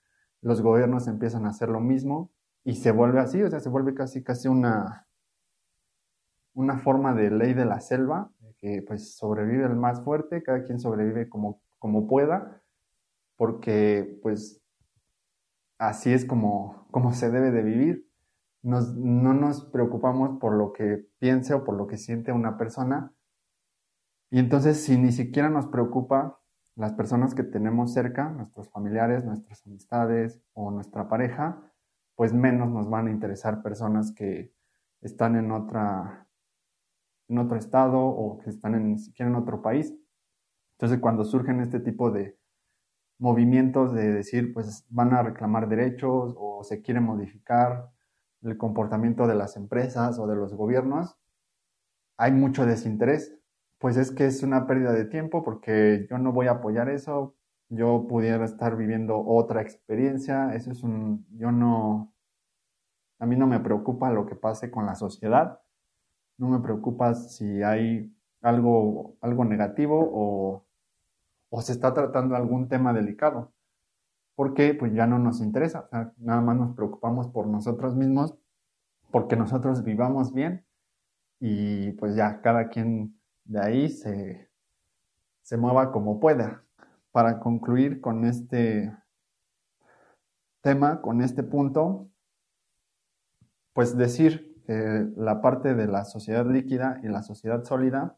los 0.42 0.62
gobiernos 0.62 1.08
empiezan 1.08 1.46
a 1.46 1.50
hacer 1.50 1.70
lo 1.70 1.80
mismo 1.80 2.32
y 2.64 2.76
se 2.76 2.92
vuelve 2.92 3.20
así, 3.20 3.42
o 3.42 3.50
sea, 3.50 3.60
se 3.60 3.70
vuelve 3.70 3.96
casi 3.96 4.24
casi 4.24 4.48
una, 4.48 5.08
una 6.54 6.78
forma 6.78 7.14
de 7.14 7.32
ley 7.32 7.54
de 7.54 7.66
la 7.66 7.80
selva, 7.80 8.32
que 8.58 8.84
pues 8.86 9.16
sobrevive 9.16 9.66
el 9.66 9.76
más 9.76 10.04
fuerte, 10.04 10.44
cada 10.44 10.64
quien 10.64 10.80
sobrevive 10.80 11.30
como, 11.30 11.62
como 11.80 12.08
pueda, 12.08 12.62
porque 13.38 14.20
pues 14.22 14.62
así 15.78 16.12
es 16.14 16.26
como, 16.26 16.88
como 16.92 17.14
se 17.14 17.32
debe 17.32 17.52
de 17.52 17.64
vivir 17.64 18.09
no 18.62 19.34
nos 19.34 19.66
preocupamos 19.66 20.40
por 20.40 20.54
lo 20.54 20.74
que 20.74 21.08
piense 21.20 21.54
o 21.54 21.64
por 21.64 21.76
lo 21.76 21.88
que 21.88 21.98
siente 21.98 22.32
una 22.32 22.58
persona. 22.58 23.14
Y 24.32 24.40
entonces, 24.40 24.84
si 24.84 24.98
ni 24.98 25.12
siquiera 25.12 25.50
nos 25.50 25.68
preocupa 25.68 26.40
las 26.76 26.94
personas 26.94 27.36
que 27.36 27.44
tenemos 27.44 27.94
cerca, 27.94 28.30
nuestros 28.30 28.70
familiares, 28.70 29.26
nuestras 29.26 29.66
amistades 29.66 30.42
o 30.54 30.72
nuestra 30.72 31.10
pareja, 31.10 31.62
pues 32.16 32.34
menos 32.34 32.70
nos 32.70 32.90
van 32.90 33.08
a 33.08 33.12
interesar 33.12 33.62
personas 33.62 34.12
que 34.12 34.54
están 35.02 35.36
en 35.36 35.52
otra 35.52 36.28
en 37.30 37.38
otro 37.38 37.58
estado 37.58 38.00
o 38.00 38.40
que 38.40 38.50
están 38.50 38.76
en, 38.76 38.90
ni 38.90 38.98
siquiera 38.98 39.30
en 39.30 39.36
otro 39.36 39.62
país. 39.62 39.94
Entonces, 40.74 41.00
cuando 41.00 41.24
surgen 41.24 41.60
este 41.60 41.80
tipo 41.80 42.12
de 42.12 42.38
movimientos 43.20 43.94
de 43.94 44.12
decir, 44.12 44.54
pues 44.54 44.86
van 44.90 45.14
a 45.14 45.22
reclamar 45.22 45.70
derechos 45.70 46.34
o 46.38 46.64
se 46.64 46.82
quiere 46.82 47.00
modificar 47.02 47.92
el 48.44 48.58
comportamiento 48.58 49.28
de 49.28 49.36
las 49.36 49.56
empresas 49.58 50.20
o 50.20 50.28
de 50.28 50.36
los 50.36 50.54
gobiernos, 50.54 51.18
hay 52.18 52.32
mucho 52.32 52.66
desinterés. 52.66 53.36
Pues 53.78 53.98
es 53.98 54.12
que 54.12 54.26
es 54.26 54.44
una 54.44 54.68
pérdida 54.68 54.92
de 54.92 55.06
tiempo 55.06 55.44
porque 55.44 56.06
yo 56.10 56.18
no 56.18 56.34
voy 56.34 56.48
a 56.48 56.52
apoyar 56.52 56.90
eso, 56.90 57.36
yo 57.70 58.08
pudiera 58.08 58.44
estar 58.44 58.76
viviendo 58.76 59.20
otra 59.26 59.62
experiencia, 59.62 60.54
eso 60.54 60.72
es 60.72 60.84
un, 60.84 61.26
yo 61.38 61.52
no, 61.52 62.14
a 63.20 63.26
mí 63.26 63.38
no 63.38 63.48
me 63.48 63.60
preocupa 63.60 64.12
lo 64.12 64.26
que 64.26 64.36
pase 64.36 64.70
con 64.70 64.86
la 64.86 64.96
sociedad, 64.96 65.62
no 66.38 66.50
me 66.50 66.60
preocupa 66.60 67.14
si 67.14 67.64
hay 67.64 68.14
algo, 68.42 69.16
algo 69.22 69.46
negativo 69.46 70.10
o, 70.12 70.66
o 71.50 71.62
se 71.62 71.72
está 71.72 71.94
tratando 71.94 72.36
algún 72.36 72.68
tema 72.68 72.92
delicado 72.92 73.54
porque 74.40 74.74
pues 74.74 74.94
ya 74.94 75.06
no 75.06 75.20
nos 75.20 75.42
interesa, 75.42 75.90
nada 76.16 76.40
más 76.40 76.56
nos 76.56 76.74
preocupamos 76.74 77.28
por 77.28 77.46
nosotros 77.46 77.98
mismos, 77.98 78.38
porque 79.12 79.36
nosotros 79.36 79.84
vivamos 79.84 80.34
bien 80.34 80.66
y 81.42 81.92
pues 81.92 82.16
ya 82.16 82.40
cada 82.40 82.70
quien 82.70 83.20
de 83.44 83.60
ahí 83.60 83.90
se, 83.90 84.50
se 85.42 85.58
mueva 85.58 85.92
como 85.92 86.22
pueda. 86.22 86.64
Para 87.12 87.42
concluir 87.42 88.00
con 88.00 88.24
este 88.24 88.96
tema, 90.62 91.02
con 91.02 91.22
este 91.22 91.44
punto, 91.44 92.08
pues 93.74 93.98
decir 93.98 94.64
que 94.66 95.06
la 95.18 95.42
parte 95.42 95.76
de 95.76 95.88
la 95.88 96.06
sociedad 96.06 96.50
líquida 96.50 97.02
y 97.04 97.10
la 97.10 97.24
sociedad 97.24 97.66
sólida 97.66 98.18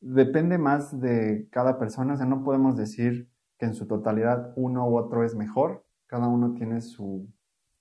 depende 0.00 0.58
más 0.58 1.00
de 1.00 1.46
cada 1.52 1.78
persona, 1.78 2.14
o 2.14 2.16
sea, 2.16 2.26
no 2.26 2.42
podemos 2.42 2.76
decir 2.76 3.30
que 3.58 3.66
en 3.66 3.74
su 3.74 3.86
totalidad 3.86 4.52
uno 4.56 4.88
u 4.88 4.96
otro 4.96 5.24
es 5.24 5.34
mejor, 5.34 5.84
cada 6.06 6.28
uno 6.28 6.54
tiene 6.54 6.80
sus 6.80 7.28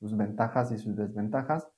ventajas 0.02 0.72
y 0.72 0.78
sus 0.78 0.96
desventajas, 0.96 1.70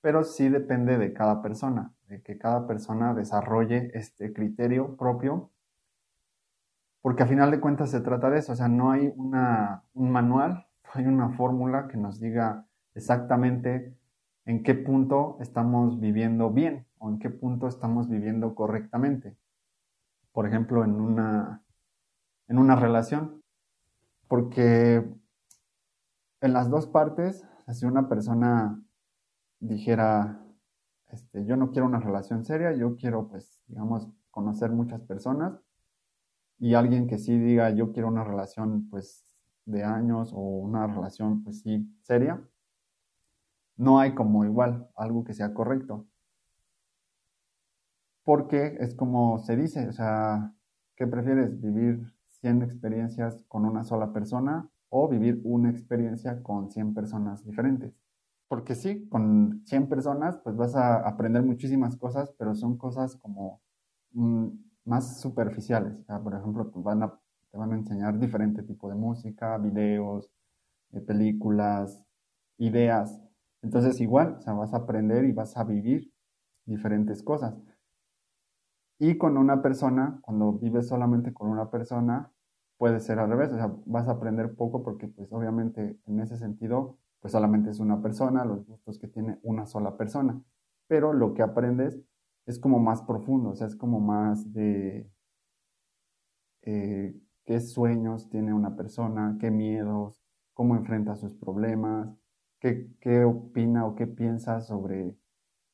pero 0.00 0.24
sí 0.24 0.48
depende 0.48 0.98
de 0.98 1.12
cada 1.12 1.40
persona, 1.40 1.94
de 2.08 2.22
que 2.22 2.36
cada 2.36 2.66
persona 2.66 3.14
desarrolle 3.14 3.90
este 3.94 4.32
criterio 4.32 4.96
propio 4.96 5.50
porque 7.04 7.22
a 7.22 7.26
final 7.26 7.50
de 7.50 7.60
cuentas 7.60 7.90
se 7.90 8.00
trata 8.00 8.30
de 8.30 8.38
eso, 8.38 8.52
o 8.52 8.56
sea, 8.56 8.68
no 8.68 8.90
hay 8.90 9.12
una, 9.16 9.84
un 9.92 10.10
manual, 10.10 10.66
no 10.84 10.90
hay 10.94 11.04
una 11.04 11.28
fórmula 11.36 11.86
que 11.86 11.98
nos 11.98 12.18
diga 12.18 12.66
exactamente 12.94 13.94
en 14.46 14.62
qué 14.62 14.72
punto 14.74 15.36
estamos 15.38 16.00
viviendo 16.00 16.48
bien 16.48 16.86
o 16.96 17.10
en 17.10 17.18
qué 17.18 17.28
punto 17.28 17.68
estamos 17.68 18.08
viviendo 18.08 18.54
correctamente. 18.54 19.36
Por 20.32 20.46
ejemplo, 20.46 20.82
en 20.82 20.92
una, 20.92 21.62
en 22.48 22.56
una 22.56 22.74
relación. 22.74 23.43
Porque 24.28 25.04
en 26.40 26.52
las 26.52 26.70
dos 26.70 26.86
partes, 26.86 27.44
si 27.72 27.86
una 27.86 28.08
persona 28.08 28.82
dijera, 29.60 30.44
este, 31.08 31.44
yo 31.46 31.56
no 31.56 31.70
quiero 31.70 31.86
una 31.86 32.00
relación 32.00 32.44
seria, 32.44 32.72
yo 32.72 32.96
quiero, 32.96 33.28
pues, 33.28 33.62
digamos, 33.66 34.08
conocer 34.30 34.70
muchas 34.70 35.00
personas, 35.02 35.60
y 36.58 36.74
alguien 36.74 37.06
que 37.06 37.18
sí 37.18 37.38
diga, 37.38 37.70
yo 37.70 37.92
quiero 37.92 38.08
una 38.08 38.24
relación, 38.24 38.88
pues, 38.90 39.24
de 39.66 39.82
años 39.82 40.32
o 40.32 40.38
una 40.40 40.86
relación, 40.86 41.42
pues 41.42 41.60
sí, 41.62 41.88
seria, 42.02 42.42
no 43.76 43.98
hay 43.98 44.14
como 44.14 44.44
igual 44.44 44.88
algo 44.94 45.24
que 45.24 45.34
sea 45.34 45.54
correcto. 45.54 46.06
Porque 48.22 48.76
es 48.80 48.94
como 48.94 49.38
se 49.38 49.56
dice, 49.56 49.88
o 49.88 49.92
sea, 49.92 50.54
¿qué 50.96 51.06
prefieres? 51.06 51.60
¿Vivir 51.60 52.13
100 52.44 52.60
experiencias 52.62 53.42
con 53.48 53.64
una 53.64 53.84
sola 53.84 54.12
persona 54.12 54.68
o 54.90 55.08
vivir 55.08 55.40
una 55.44 55.70
experiencia 55.70 56.42
con 56.42 56.70
100 56.70 56.92
personas 56.92 57.42
diferentes? 57.42 57.94
Porque 58.48 58.74
sí, 58.74 59.08
con 59.08 59.62
100 59.64 59.88
personas 59.88 60.36
pues 60.44 60.54
vas 60.54 60.76
a 60.76 60.96
aprender 61.08 61.42
muchísimas 61.42 61.96
cosas, 61.96 62.34
pero 62.38 62.54
son 62.54 62.76
cosas 62.76 63.16
como 63.16 63.62
mm, 64.12 64.48
más 64.84 65.20
superficiales. 65.22 65.96
Por 66.22 66.34
ejemplo, 66.34 66.70
pues, 66.70 66.84
van 66.84 67.02
a, 67.02 67.18
te 67.50 67.56
van 67.56 67.72
a 67.72 67.76
enseñar 67.76 68.18
diferente 68.18 68.62
tipo 68.62 68.90
de 68.90 68.94
música, 68.94 69.56
videos, 69.56 70.30
eh, 70.92 71.00
películas, 71.00 72.02
ideas. 72.58 73.22
Entonces 73.62 74.02
igual, 74.02 74.38
vas 74.46 74.74
a 74.74 74.76
aprender 74.76 75.24
y 75.24 75.32
vas 75.32 75.56
a 75.56 75.64
vivir 75.64 76.12
diferentes 76.66 77.22
cosas. 77.22 77.54
Y 78.98 79.16
con 79.16 79.38
una 79.38 79.62
persona, 79.62 80.18
cuando 80.20 80.52
vives 80.52 80.88
solamente 80.88 81.32
con 81.32 81.48
una 81.48 81.70
persona, 81.70 82.30
puede 82.76 83.00
ser 83.00 83.18
al 83.18 83.30
revés, 83.30 83.52
o 83.52 83.56
sea, 83.56 83.74
vas 83.86 84.08
a 84.08 84.12
aprender 84.12 84.54
poco 84.54 84.82
porque 84.82 85.08
pues 85.08 85.32
obviamente 85.32 85.98
en 86.06 86.20
ese 86.20 86.36
sentido, 86.36 86.98
pues 87.20 87.32
solamente 87.32 87.70
es 87.70 87.80
una 87.80 88.02
persona, 88.02 88.44
los 88.44 88.66
gustos 88.66 88.98
que 88.98 89.08
tiene 89.08 89.38
una 89.42 89.66
sola 89.66 89.96
persona, 89.96 90.42
pero 90.86 91.12
lo 91.12 91.34
que 91.34 91.42
aprendes 91.42 92.00
es 92.46 92.58
como 92.58 92.78
más 92.78 93.02
profundo, 93.02 93.50
o 93.50 93.54
sea, 93.56 93.66
es 93.66 93.76
como 93.76 94.00
más 94.00 94.52
de 94.52 95.10
eh, 96.62 97.14
qué 97.44 97.60
sueños 97.60 98.28
tiene 98.30 98.52
una 98.52 98.76
persona, 98.76 99.36
qué 99.40 99.50
miedos, 99.50 100.20
cómo 100.54 100.76
enfrenta 100.76 101.16
sus 101.16 101.34
problemas, 101.34 102.08
qué, 102.60 103.24
opina 103.24 103.86
o 103.86 103.94
qué 103.94 104.06
piensa 104.06 104.60
sobre 104.60 105.16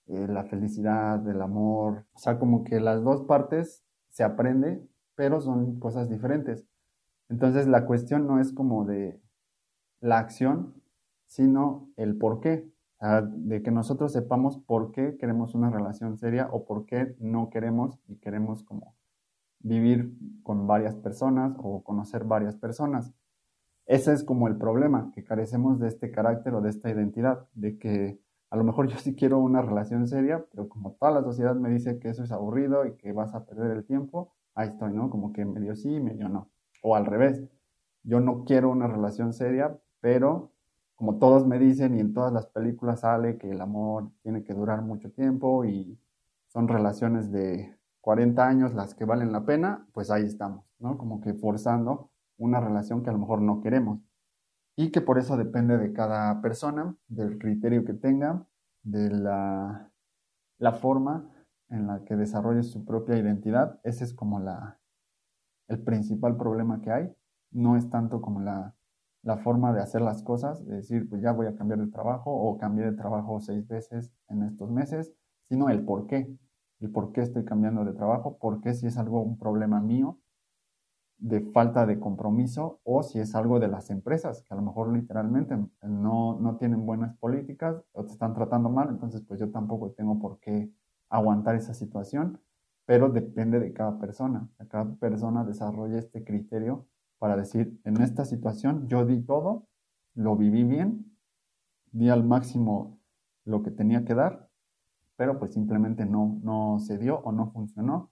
eh, 0.07 0.27
la 0.29 0.45
felicidad, 0.45 1.27
el 1.29 1.41
amor. 1.43 2.07
O 2.13 2.19
sea, 2.19 2.39
como 2.39 2.65
que 2.65 2.81
las 2.81 3.03
dos 3.05 3.23
partes 3.23 3.85
se 4.09 4.25
aprende, 4.25 4.85
pero 5.15 5.41
son 5.41 5.79
cosas 5.79 6.09
diferentes. 6.09 6.67
Entonces 7.31 7.69
la 7.69 7.87
cuestión 7.87 8.27
no 8.27 8.41
es 8.41 8.53
como 8.53 8.85
de 8.85 9.23
la 10.01 10.19
acción, 10.19 10.75
sino 11.27 11.89
el 11.97 12.19
por 12.19 12.41
qué. 12.41 12.69
O 12.97 13.07
sea, 13.07 13.23
de 13.23 13.63
que 13.63 13.71
nosotros 13.71 14.13
sepamos 14.13 14.59
por 14.59 14.91
qué 14.93 15.17
queremos 15.17 15.55
una 15.55 15.71
relación 15.71 16.19
seria 16.19 16.49
o 16.53 16.67
por 16.67 16.85
qué 16.87 17.17
no 17.19 17.49
queremos 17.49 17.99
y 18.09 18.17
queremos 18.17 18.63
como 18.65 18.97
vivir 19.61 20.13
con 20.43 20.67
varias 20.67 20.97
personas 20.97 21.55
o 21.59 21.85
conocer 21.85 22.25
varias 22.25 22.57
personas. 22.57 23.15
Ese 23.87 24.13
es 24.13 24.25
como 24.25 24.49
el 24.49 24.57
problema, 24.57 25.11
que 25.15 25.25
carecemos 25.25 25.79
de 25.79 25.89
este 25.89 26.11
carácter 26.11 26.55
o 26.55 26.61
de 26.61 26.71
esta 26.71 26.91
identidad, 26.91 27.49
de 27.55 27.79
que 27.79 28.21
a 28.51 28.57
lo 28.57 28.65
mejor 28.65 28.89
yo 28.89 28.99
sí 28.99 29.15
quiero 29.15 29.39
una 29.39 29.63
relación 29.63 30.09
seria, 30.09 30.45
pero 30.51 30.69
como 30.69 30.93
toda 30.95 31.13
la 31.13 31.23
sociedad 31.23 31.55
me 31.55 31.71
dice 31.71 31.99
que 32.01 32.09
eso 32.09 32.25
es 32.25 32.33
aburrido 32.33 32.85
y 32.87 32.97
que 32.97 33.13
vas 33.13 33.35
a 33.35 33.47
perder 33.47 33.71
el 33.71 33.85
tiempo, 33.85 34.35
ahí 34.55 34.69
estoy, 34.69 34.93
¿no? 34.93 35.11
Como 35.11 35.33
que 35.33 35.45
medio 35.45 35.77
sí, 35.77 36.01
medio 36.01 36.29
no. 36.29 36.51
O 36.83 36.97
al 36.97 37.07
revés, 37.07 37.43
yo 38.03 38.21
no 38.21 38.45
quiero 38.45 38.71
una 38.71 38.87
relación 38.87 39.33
seria, 39.33 39.79
pero 40.01 40.53
como 40.95 41.19
todos 41.19 41.47
me 41.47 41.59
dicen 41.59 41.97
y 41.97 42.01
en 42.01 42.13
todas 42.13 42.33
las 42.33 42.47
películas 42.47 43.01
sale 43.01 43.39
que 43.39 43.51
el 43.51 43.61
amor 43.61 44.11
tiene 44.23 44.45
que 44.45 44.55
durar 44.55 44.83
mucho 44.83 45.11
tiempo 45.11 45.65
y 45.65 45.99
son 46.49 46.69
relaciones 46.69 47.31
de 47.31 47.77
40 48.01 48.47
años 48.47 48.75
las 48.75 48.95
que 48.95 49.05
valen 49.05 49.33
la 49.33 49.45
pena, 49.45 49.87
pues 49.93 50.11
ahí 50.11 50.25
estamos, 50.25 50.65
¿no? 50.79 50.99
Como 50.99 51.21
que 51.21 51.35
forzando 51.35 52.11
una 52.39 52.61
relación 52.61 53.03
que 53.03 53.11
a 53.11 53.13
lo 53.13 53.19
mejor 53.19 53.41
no 53.43 53.61
queremos 53.61 54.01
y 54.77 54.91
que 54.91 55.01
por 55.01 55.19
eso 55.19 55.37
depende 55.37 55.77
de 55.79 55.93
cada 55.93 56.41
persona, 56.41 56.97
del 57.09 57.39
criterio 57.39 57.85
que 57.85 57.93
tenga, 57.95 58.47
de 58.83 59.11
la, 59.11 59.91
la 60.59 60.73
forma 60.73 61.31
en 61.69 61.87
la 61.87 62.05
que 62.05 62.17
desarrolle 62.17 62.63
su 62.63 62.85
propia 62.85 63.17
identidad. 63.17 63.79
Ese 63.85 64.05
es 64.05 64.15
como 64.15 64.41
la, 64.41 64.80
el 65.71 65.83
principal 65.83 66.37
problema 66.37 66.81
que 66.83 66.91
hay. 66.91 67.13
No 67.51 67.77
es 67.77 67.89
tanto 67.91 68.21
como 68.21 68.41
la, 68.41 68.75
la 69.23 69.39
forma 69.39 69.73
de 69.73 69.81
hacer 69.81 70.03
las 70.03 70.23
cosas, 70.23 70.65
de 70.67 70.77
decir, 70.77 71.09
pues 71.09 71.23
ya 71.23 71.33
voy 71.33 71.47
a 71.47 71.57
cambiar 71.57 71.81
de 71.81 71.91
trabajo 71.91 72.31
o 72.33 72.59
cambié 72.59 72.85
de 72.85 72.93
trabajo 72.93 73.41
seis 73.41 73.67
veces 73.67 74.13
en 74.29 74.43
estos 74.43 74.71
meses, 74.71 75.13
sino 75.49 75.69
el 75.71 75.85
por 75.85 76.07
qué. 76.07 76.37
El 76.81 76.91
por 76.91 77.13
qué 77.13 77.23
estoy 77.23 77.45
cambiando 77.45 77.85
de 77.85 77.93
trabajo, 77.93 78.39
por 78.39 78.61
qué 78.61 78.75
si 78.75 78.87
es 78.87 78.97
algo, 78.97 79.21
un 79.23 79.39
problema 79.39 79.81
mío, 79.81 80.19
de 81.19 81.43
falta 81.43 81.85
de 81.85 82.01
compromiso 82.01 82.81
o 82.83 83.03
si 83.03 83.19
es 83.19 83.35
algo 83.35 83.61
de 83.61 83.69
las 83.69 83.91
empresas, 83.91 84.43
que 84.43 84.55
a 84.55 84.57
lo 84.57 84.63
mejor 84.63 84.91
literalmente 84.91 85.55
no, 85.83 86.39
no 86.41 86.57
tienen 86.57 86.87
buenas 86.87 87.17
políticas 87.19 87.77
o 87.93 88.05
te 88.05 88.13
están 88.13 88.33
tratando 88.33 88.71
mal, 88.71 88.89
entonces 88.89 89.23
pues 89.29 89.39
yo 89.39 89.51
tampoco 89.51 89.91
tengo 89.91 90.19
por 90.19 90.41
qué 90.41 90.71
aguantar 91.11 91.57
esa 91.57 91.75
situación, 91.75 92.41
pero 92.91 93.09
depende 93.09 93.61
de 93.61 93.73
cada 93.73 94.01
persona. 94.01 94.49
Cada 94.69 94.97
persona 94.97 95.45
desarrolla 95.45 95.97
este 95.97 96.25
criterio 96.25 96.89
para 97.21 97.37
decir, 97.37 97.81
en 97.85 98.03
esta 98.03 98.25
situación 98.25 98.89
yo 98.89 99.07
di 99.07 99.21
todo, 99.23 99.69
lo 100.15 100.35
viví 100.35 100.65
bien, 100.65 101.17
di 101.93 102.09
al 102.09 102.25
máximo 102.25 102.99
lo 103.45 103.63
que 103.63 103.71
tenía 103.71 104.05
que 104.05 104.17
dar, 104.17 104.51
pero 105.15 105.39
pues 105.39 105.53
simplemente 105.53 106.05
no, 106.05 106.41
no 106.43 106.81
se 106.81 106.99
dio 106.99 107.21
o 107.21 107.31
no 107.31 107.53
funcionó 107.53 108.11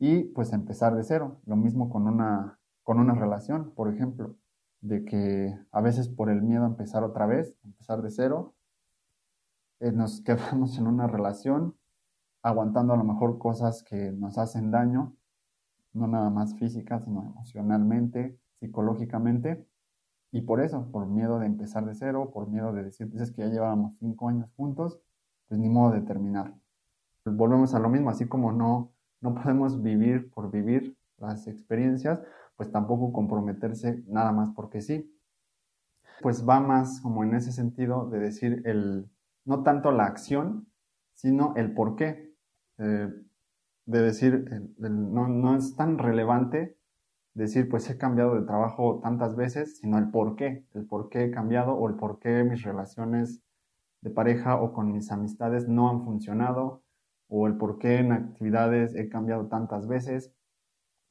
y 0.00 0.24
pues 0.24 0.52
empezar 0.52 0.96
de 0.96 1.04
cero. 1.04 1.40
Lo 1.46 1.54
mismo 1.54 1.88
con 1.88 2.08
una, 2.08 2.58
con 2.82 2.98
una 2.98 3.14
relación, 3.14 3.74
por 3.76 3.94
ejemplo, 3.94 4.34
de 4.80 5.04
que 5.04 5.56
a 5.70 5.80
veces 5.80 6.08
por 6.08 6.30
el 6.30 6.42
miedo 6.42 6.64
a 6.64 6.66
empezar 6.66 7.04
otra 7.04 7.26
vez, 7.26 7.56
empezar 7.62 8.02
de 8.02 8.10
cero, 8.10 8.56
eh, 9.78 9.92
nos 9.92 10.20
quedamos 10.24 10.78
en 10.78 10.88
una 10.88 11.06
relación 11.06 11.76
aguantando 12.44 12.94
a 12.94 12.96
lo 12.96 13.02
mejor 13.02 13.38
cosas 13.38 13.82
que 13.82 14.12
nos 14.12 14.38
hacen 14.38 14.70
daño, 14.70 15.16
no 15.92 16.06
nada 16.06 16.30
más 16.30 16.54
física, 16.56 17.00
sino 17.00 17.22
emocionalmente, 17.24 18.38
psicológicamente. 18.60 19.66
Y 20.30 20.42
por 20.42 20.60
eso, 20.60 20.90
por 20.92 21.06
miedo 21.06 21.40
de 21.40 21.46
empezar 21.46 21.84
de 21.86 21.94
cero, 21.94 22.30
por 22.32 22.48
miedo 22.48 22.72
de 22.72 22.84
decir, 22.84 23.10
pues 23.10 23.22
es 23.22 23.32
que 23.32 23.42
ya 23.42 23.48
llevábamos 23.48 23.96
cinco 23.98 24.28
años 24.28 24.50
juntos, 24.56 25.00
pues 25.48 25.60
ni 25.60 25.68
modo 25.68 25.92
de 25.92 26.02
terminar. 26.02 26.54
volvemos 27.24 27.74
a 27.74 27.80
lo 27.80 27.88
mismo, 27.88 28.10
así 28.10 28.26
como 28.28 28.52
no 28.52 28.94
no 29.24 29.34
podemos 29.34 29.82
vivir 29.82 30.30
por 30.30 30.50
vivir 30.50 30.98
las 31.16 31.46
experiencias, 31.46 32.20
pues 32.56 32.70
tampoco 32.70 33.10
comprometerse 33.10 34.04
nada 34.06 34.32
más 34.32 34.50
porque 34.50 34.82
sí. 34.82 35.10
Pues 36.20 36.46
va 36.46 36.60
más 36.60 37.00
como 37.00 37.24
en 37.24 37.34
ese 37.34 37.50
sentido 37.50 38.08
de 38.10 38.18
decir 38.18 38.62
el, 38.66 39.10
no 39.46 39.62
tanto 39.62 39.92
la 39.92 40.04
acción, 40.04 40.68
sino 41.14 41.54
el 41.56 41.72
por 41.72 41.96
qué. 41.96 42.33
Eh, 42.78 43.08
de 43.86 44.02
decir, 44.02 44.46
no, 44.78 45.28
no 45.28 45.56
es 45.56 45.76
tan 45.76 45.98
relevante 45.98 46.76
decir, 47.34 47.68
pues 47.68 47.88
he 47.90 47.98
cambiado 47.98 48.34
de 48.34 48.46
trabajo 48.46 49.00
tantas 49.02 49.36
veces, 49.36 49.78
sino 49.78 49.98
el 49.98 50.10
por 50.10 50.36
qué, 50.36 50.64
el 50.72 50.86
por 50.86 51.08
qué 51.08 51.24
he 51.24 51.30
cambiado 51.30 51.74
o 51.74 51.88
el 51.88 51.96
por 51.96 52.18
qué 52.18 52.44
mis 52.44 52.62
relaciones 52.62 53.42
de 54.00 54.10
pareja 54.10 54.60
o 54.60 54.72
con 54.72 54.92
mis 54.92 55.10
amistades 55.10 55.68
no 55.68 55.90
han 55.90 56.04
funcionado 56.04 56.82
o 57.28 57.46
el 57.46 57.56
por 57.56 57.78
qué 57.78 57.98
en 57.98 58.12
actividades 58.12 58.94
he 58.94 59.08
cambiado 59.08 59.46
tantas 59.46 59.86
veces, 59.88 60.32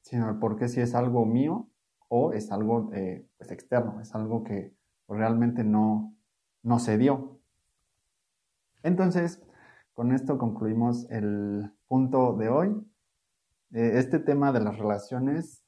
sino 0.01 0.29
el 0.29 0.37
por 0.37 0.57
qué 0.57 0.67
si 0.67 0.79
es 0.79 0.95
algo 0.95 1.25
mío 1.25 1.67
o 2.07 2.33
es 2.33 2.51
algo 2.51 2.91
eh, 2.93 3.27
pues 3.37 3.51
externo, 3.51 3.99
es 3.99 4.13
algo 4.15 4.43
que 4.43 4.73
realmente 5.07 5.63
no, 5.63 6.15
no 6.61 6.79
se 6.79 6.97
dio. 6.97 7.39
Entonces, 8.83 9.41
con 9.93 10.11
esto 10.11 10.37
concluimos 10.37 11.09
el 11.09 11.71
punto 11.87 12.33
de 12.33 12.49
hoy. 12.49 12.69
Eh, 13.71 13.93
este 13.95 14.19
tema 14.19 14.51
de 14.51 14.59
las 14.59 14.77
relaciones 14.77 15.63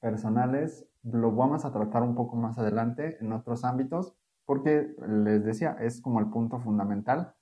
personales 0.00 0.86
lo 1.02 1.32
vamos 1.32 1.64
a 1.64 1.72
tratar 1.72 2.02
un 2.02 2.14
poco 2.14 2.36
más 2.36 2.58
adelante 2.58 3.18
en 3.20 3.32
otros 3.32 3.64
ámbitos, 3.64 4.14
porque 4.44 4.94
les 5.24 5.44
decía, 5.44 5.76
es 5.80 6.00
como 6.00 6.20
el 6.20 6.30
punto 6.30 6.58
fundamental 6.58 7.34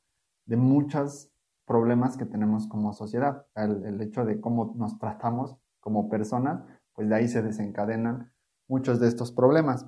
de 0.46 0.56
muchas 0.56 1.30
problemas 1.66 2.16
que 2.16 2.26
tenemos 2.26 2.66
como 2.66 2.92
sociedad. 2.92 3.46
El, 3.54 4.00
hecho 4.00 4.24
de 4.24 4.40
cómo 4.40 4.74
nos 4.76 4.98
tratamos 4.98 5.56
como 5.80 6.08
personas, 6.08 6.62
pues 6.94 7.08
de 7.08 7.14
ahí 7.14 7.28
se 7.28 7.42
desencadenan 7.42 8.32
muchos 8.68 9.00
de 9.00 9.08
estos 9.08 9.32
problemas. 9.32 9.86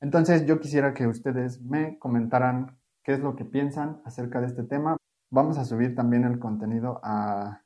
Entonces 0.00 0.46
yo 0.46 0.60
quisiera 0.60 0.94
que 0.94 1.06
ustedes 1.06 1.60
me 1.60 1.98
comentaran 1.98 2.78
qué 3.04 3.12
es 3.12 3.20
lo 3.20 3.36
que 3.36 3.44
piensan 3.44 4.00
acerca 4.04 4.40
de 4.40 4.46
este 4.46 4.64
tema. 4.64 4.96
Vamos 5.30 5.58
a 5.58 5.64
subir 5.64 5.94
también 5.94 6.24
el 6.24 6.38
contenido 6.38 7.00
a 7.04 7.62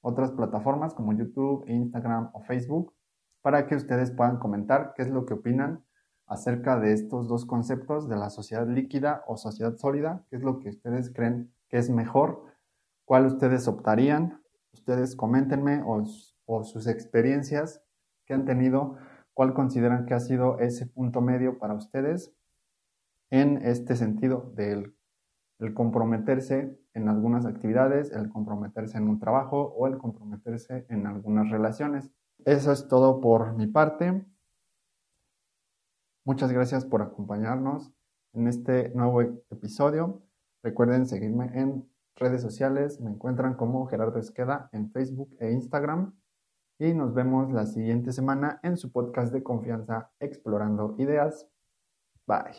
otras 0.00 0.30
plataformas 0.30 0.94
como 0.94 1.12
YouTube, 1.12 1.64
Instagram 1.68 2.30
o 2.32 2.42
Facebook 2.42 2.94
para 3.42 3.66
que 3.66 3.76
ustedes 3.76 4.12
puedan 4.12 4.38
comentar 4.38 4.92
qué 4.96 5.02
es 5.02 5.10
lo 5.10 5.26
que 5.26 5.34
opinan 5.34 5.84
acerca 6.26 6.78
de 6.78 6.92
estos 6.92 7.28
dos 7.28 7.44
conceptos 7.44 8.08
de 8.08 8.16
la 8.16 8.30
sociedad 8.30 8.66
líquida 8.66 9.22
o 9.26 9.36
sociedad 9.36 9.76
sólida, 9.76 10.24
qué 10.30 10.36
es 10.36 10.42
lo 10.42 10.58
que 10.58 10.70
ustedes 10.70 11.12
creen 11.12 11.52
que 11.68 11.78
es 11.78 11.90
mejor, 11.90 12.42
cuál 13.04 13.26
ustedes 13.26 13.68
optarían. 13.68 14.42
Ustedes 14.72 15.16
coméntenme 15.16 15.82
o, 15.82 16.02
o 16.44 16.64
sus 16.64 16.86
experiencias 16.86 17.82
que 18.26 18.34
han 18.34 18.44
tenido, 18.44 18.96
cuál 19.32 19.54
consideran 19.54 20.06
que 20.06 20.14
ha 20.14 20.20
sido 20.20 20.58
ese 20.58 20.86
punto 20.86 21.20
medio 21.20 21.58
para 21.58 21.74
ustedes 21.74 22.34
en 23.30 23.58
este 23.58 23.96
sentido 23.96 24.52
del 24.54 24.96
el 25.58 25.72
comprometerse 25.74 26.78
en 26.92 27.08
algunas 27.08 27.46
actividades, 27.46 28.12
el 28.12 28.28
comprometerse 28.28 28.98
en 28.98 29.08
un 29.08 29.18
trabajo 29.18 29.74
o 29.76 29.86
el 29.86 29.98
comprometerse 29.98 30.86
en 30.88 31.06
algunas 31.06 31.50
relaciones. 31.50 32.10
Eso 32.44 32.72
es 32.72 32.88
todo 32.88 33.20
por 33.20 33.54
mi 33.54 33.66
parte. 33.66 34.24
Muchas 36.24 36.52
gracias 36.52 36.84
por 36.84 37.02
acompañarnos 37.02 37.92
en 38.34 38.48
este 38.48 38.90
nuevo 38.90 39.22
episodio. 39.22 40.22
Recuerden 40.62 41.06
seguirme 41.06 41.50
en 41.54 41.88
redes 42.16 42.42
sociales. 42.42 43.00
Me 43.00 43.10
encuentran 43.10 43.54
como 43.54 43.86
Gerardo 43.86 44.18
Esqueda 44.18 44.68
en 44.72 44.90
Facebook 44.90 45.36
e 45.38 45.52
Instagram. 45.52 46.18
Y 46.78 46.92
nos 46.92 47.14
vemos 47.14 47.52
la 47.52 47.64
siguiente 47.64 48.12
semana 48.12 48.60
en 48.62 48.76
su 48.76 48.92
podcast 48.92 49.32
de 49.32 49.42
confianza 49.42 50.10
Explorando 50.20 50.94
Ideas. 50.98 51.48
Bye. 52.26 52.56